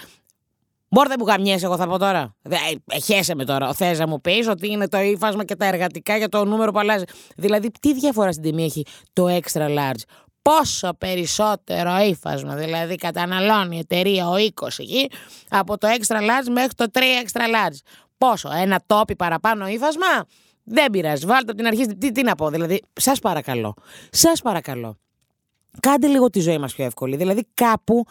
Μόρδε 0.89 1.15
μου 1.19 1.25
γαμιέσαι, 1.25 1.65
εγώ 1.65 1.77
θα 1.77 1.87
πω 1.87 1.97
τώρα. 1.97 2.35
Ε, 2.49 2.99
χέσε 2.99 3.35
με 3.35 3.45
τώρα. 3.45 3.73
Θες 3.73 3.99
να 3.99 4.07
μου 4.07 4.21
πεις 4.21 4.47
ότι 4.47 4.71
είναι 4.71 4.87
το 4.87 4.99
ύφασμα 4.99 5.45
και 5.45 5.55
τα 5.55 5.65
εργατικά 5.65 6.17
για 6.17 6.29
το 6.29 6.45
νούμερο 6.45 6.71
που 6.71 6.79
αλλάζει. 6.79 7.03
Δηλαδή, 7.37 7.71
τι 7.79 7.93
διαφορά 7.93 8.31
στην 8.31 8.43
τιμή 8.43 8.63
έχει 8.63 8.85
το 9.13 9.27
extra 9.27 9.67
large; 9.67 10.01
πόσο 10.41 10.93
περισσότερο 10.97 11.97
ύφασμα, 11.97 12.55
δηλαδή 12.55 12.95
καταναλώνει 12.95 13.75
η 13.75 13.79
εταιρεία 13.79 14.29
ο 14.29 14.35
20 14.35 14.67
εκεί, 14.77 15.09
από 15.49 15.77
το 15.77 15.87
extra 15.87 16.17
large 16.17 16.49
μέχρι 16.51 16.73
το 16.75 16.85
3 16.93 16.99
extra 16.99 17.41
large; 17.41 17.77
Πόσο, 18.19 18.49
ένα 18.51 18.81
τόπι 18.85 19.15
παραπάνω 19.15 19.67
ύφασμα, 19.67 20.25
δεν 20.63 20.91
πειράζει. 20.91 21.25
Βάλτε 21.25 21.51
από 21.51 21.55
την 21.55 21.67
αρχή. 21.67 21.85
Τι, 21.85 22.11
τι 22.11 22.23
να 22.23 22.35
πω, 22.35 22.49
δηλαδή, 22.49 22.81
σας 22.93 23.19
παρακαλώ. 23.19 23.73
Σας 24.11 24.41
παρακαλώ. 24.41 24.97
Κάντε 25.79 26.07
λίγο 26.07 26.29
τη 26.29 26.39
ζωή 26.39 26.57
μας 26.57 26.73
πιο 26.73 26.85
εύκολη. 26.85 27.15
Δηλαδή, 27.15 27.47
κάπου, 27.53 28.05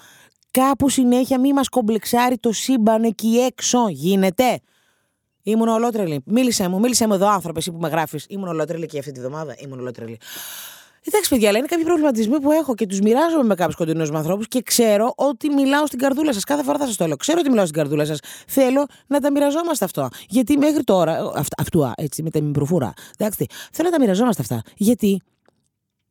κάπου 0.51 0.89
συνέχεια 0.89 1.41
μη 1.41 1.53
μας 1.53 1.69
κομπλεξάρει 1.69 2.39
το 2.39 2.53
σύμπαν 2.53 3.05
εκεί 3.05 3.37
έξω. 3.37 3.89
Γίνεται. 3.89 4.61
Ήμουν 5.43 5.69
ολότρελη. 5.69 6.23
Μίλησε 6.27 6.69
μου, 6.69 6.79
μίλησε 6.79 7.07
μου 7.07 7.15
εδώ 7.15 7.29
άνθρωπος, 7.29 7.67
εσύ 7.67 7.77
που 7.77 7.81
με 7.81 7.89
γράφεις. 7.89 8.27
Ήμουν 8.29 8.49
ολότρελη 8.49 8.87
και 8.87 8.99
αυτή 8.99 9.13
τη 9.13 9.21
βδομάδα. 9.21 9.55
Ήμουν 9.59 9.79
ολότρελη. 9.79 10.19
Εντάξει, 11.05 11.31
παιδιά, 11.31 11.49
αλλά 11.49 11.59
είναι 11.59 11.67
κάποιοι 11.67 11.85
προβληματισμοί 11.85 12.41
που 12.41 12.53
έχω 12.53 12.75
και 12.75 12.87
τους 12.87 13.01
μοιράζομαι 13.01 13.43
με 13.43 13.55
κάποιους 13.55 13.77
κοντινούς 13.77 14.11
ανθρώπους 14.11 14.49
και 14.49 14.63
ξέρω 14.63 15.13
ότι 15.17 15.49
μιλάω 15.51 15.87
στην 15.87 15.99
καρδούλα 15.99 16.33
σας. 16.33 16.45
Κάθε 16.45 16.63
φορά 16.63 16.79
θα 16.79 16.87
σας 16.87 16.97
το 16.97 17.07
λέω. 17.07 17.17
Ξέρω 17.17 17.39
ότι 17.41 17.49
μιλάω 17.49 17.65
στην 17.65 17.77
καρδούλα 17.77 18.05
σας. 18.05 18.19
Θέλω 18.47 18.87
να 19.07 19.21
τα 19.21 19.31
μοιραζόμαστε 19.31 19.85
αυτό. 19.85 20.09
Γιατί 20.29 20.57
μέχρι 20.57 20.85
τώρα. 20.85 21.33
Αυ, 21.35 21.47
αυτού, 21.57 21.93
έτσι, 21.97 22.23
με 22.23 22.31
τα 22.31 22.41
προφούρα. 22.53 22.93
Εντάξει, 23.17 23.47
θέλω 23.73 23.89
να 23.89 23.97
τα 23.97 24.01
μοιραζόμαστε 24.01 24.43
αυτά. 24.43 24.63
Γιατί 24.77 25.23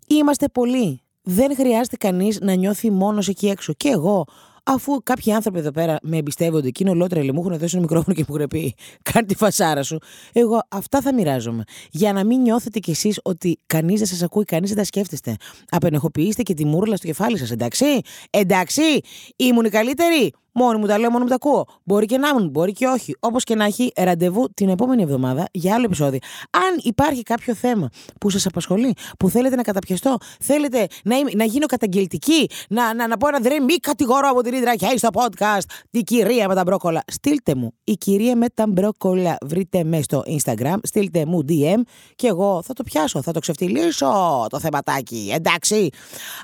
είμαστε 0.08 0.48
πολλοί. 0.48 1.02
Δεν 1.30 1.56
χρειάζεται 1.56 1.96
κανείς 1.96 2.40
να 2.42 2.54
νιώθει 2.54 2.92
μόνος 2.92 3.28
εκεί 3.28 3.48
έξω. 3.48 3.74
Και 3.74 3.90
εγώ 3.90 4.26
αφού 4.64 5.04
κάποιοι 5.04 5.34
άνθρωποι 5.34 5.60
εδώ 5.60 5.72
πέρα 5.72 5.98
με 6.02 6.18
εμπιστεύονται 6.18 6.70
και 6.70 6.84
είναι 6.84 6.92
ολότρελοι, 6.92 7.32
μου 7.32 7.40
έχουν 7.40 7.58
δώσει 7.58 7.78
ένα 7.78 7.82
μικρόφωνο 7.82 8.16
και 8.16 8.26
μου 8.28 8.36
έχουν 8.36 8.48
πει: 8.48 8.76
Κάνει 9.12 9.28
τη 9.28 9.36
φασάρα 9.36 9.84
σου. 9.84 9.98
Εγώ 10.34 10.60
αυτά 10.70 11.02
θα 11.02 11.14
μοιράζομαι. 11.14 11.64
Για 11.92 12.14
να 12.14 12.26
μην 12.26 12.42
νιώθετε 12.42 12.80
κι 12.80 12.92
εσείς 12.92 13.20
ότι 13.24 13.60
κανείς 13.66 13.98
δεν 14.00 14.08
σας 14.08 14.22
ακούει, 14.22 14.44
κανείς 14.44 14.70
δεν 14.70 14.78
τα 14.78 14.84
σκέφτεστε. 14.84 15.36
Απενεχοποιήστε 15.70 16.44
και 16.44 16.54
τη 16.54 16.66
μούρλα 16.66 16.96
στο 16.96 17.08
κεφάλι 17.08 17.38
σας, 17.38 17.52
εντάξει. 17.52 17.86
Εντάξει, 18.30 18.82
ήμουν 19.36 19.66
η 19.66 19.70
καλύτερη. 19.70 20.34
Μόνοι 20.60 20.80
μου 20.80 20.86
τα 20.86 20.98
λέω, 20.98 21.10
μόνο 21.10 21.24
μου 21.24 21.30
τα 21.30 21.36
ακούω. 21.36 21.66
Μπορεί 21.84 22.06
και 22.06 22.18
να 22.18 22.28
ήμουν, 22.28 22.50
μπορεί 22.50 22.72
και 22.72 22.88
όχι. 22.88 23.16
Όπως 23.20 23.44
και 23.44 23.56
να 23.56 23.66
έχει, 23.66 23.92
ραντεβού 23.96 24.50
την 24.54 24.70
επόμενη 24.70 25.02
εβδομάδα 25.02 25.46
για 25.52 25.74
άλλο 25.74 25.86
επεισόδιο. 25.86 26.20
Αν 26.52 26.80
υπάρχει 26.82 27.24
κάποιο 27.24 27.56
θέμα 27.56 27.90
που 28.20 28.30
σας 28.30 28.46
απασχολεί, 28.46 28.94
που 29.20 29.30
θέλετε 29.30 29.56
να 29.56 29.62
καταπιαστώ, 29.62 30.18
θέλετε 30.40 30.88
να, 31.04 31.16
είμαι, 31.16 31.30
να 31.34 31.44
γίνω 31.44 31.66
καταγγελτική, 31.66 32.50
να, 32.70 32.94
να, 32.94 33.08
να 33.08 33.18
πω 33.18 33.28
ένα 33.28 33.40
δρέμι, 33.40 33.66
μη 33.66 33.74
κατηγορώ 33.74 34.30
από 34.30 34.42
την 34.42 34.54
ίδρα 34.54 34.76
και 34.76 34.94
στο 34.96 35.10
podcast 35.14 35.64
τη 35.90 36.02
κυρία 36.04 36.48
με 36.48 36.56
τα 36.56 36.64
μπρόκολα. 36.64 37.04
Στείλτε 37.08 37.56
μου 37.56 37.74
η 37.84 37.94
κυρία 37.94 38.36
με 38.36 38.46
τα 38.54 38.66
μπρόκολα. 38.68 39.38
Βρείτε 39.46 39.84
με 39.84 40.02
στο 40.02 40.24
Instagram, 40.28 40.78
στείλτε 40.84 41.26
μου 41.26 41.46
DM 41.50 41.82
και 42.16 42.28
εγώ 42.28 42.62
θα 42.62 42.74
το 42.74 42.84
πιάσω, 42.84 43.22
θα 43.22 43.32
το 43.32 43.40
ξεφτυλίσω 43.40 44.46
το 44.50 44.60
θεματάκι. 44.60 45.32
Εντάξει. 45.34 45.90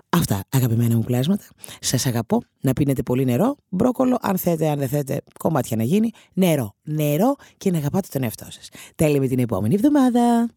Αυτά, 0.10 0.44
αγαπημένα 0.50 0.96
μου 0.96 1.04
πλάσματα. 1.04 1.44
Σας 1.80 2.06
αγαπώ. 2.06 2.53
Να 2.66 2.74
πίνετε 2.74 3.04
πολύ 3.04 3.26
νερό, 3.26 3.56
μπρόκολο, 3.70 4.18
αν 4.22 4.38
θέτε, 4.38 4.70
αν 4.70 4.80
δεν 4.80 4.88
θέτε, 4.88 5.22
κομμάτια 5.40 5.78
να 5.78 5.84
γίνει. 5.84 6.12
Νερό, 6.34 6.76
νερό 6.84 7.36
και 7.58 7.72
να 7.72 7.78
αγαπάτε 7.78 8.08
τον 8.12 8.24
εαυτό 8.24 8.46
σας. 8.50 8.70
Τέλει 8.96 9.20
με 9.20 9.28
την 9.28 9.40
επόμενη 9.40 9.74
εβδομάδα. 9.74 10.50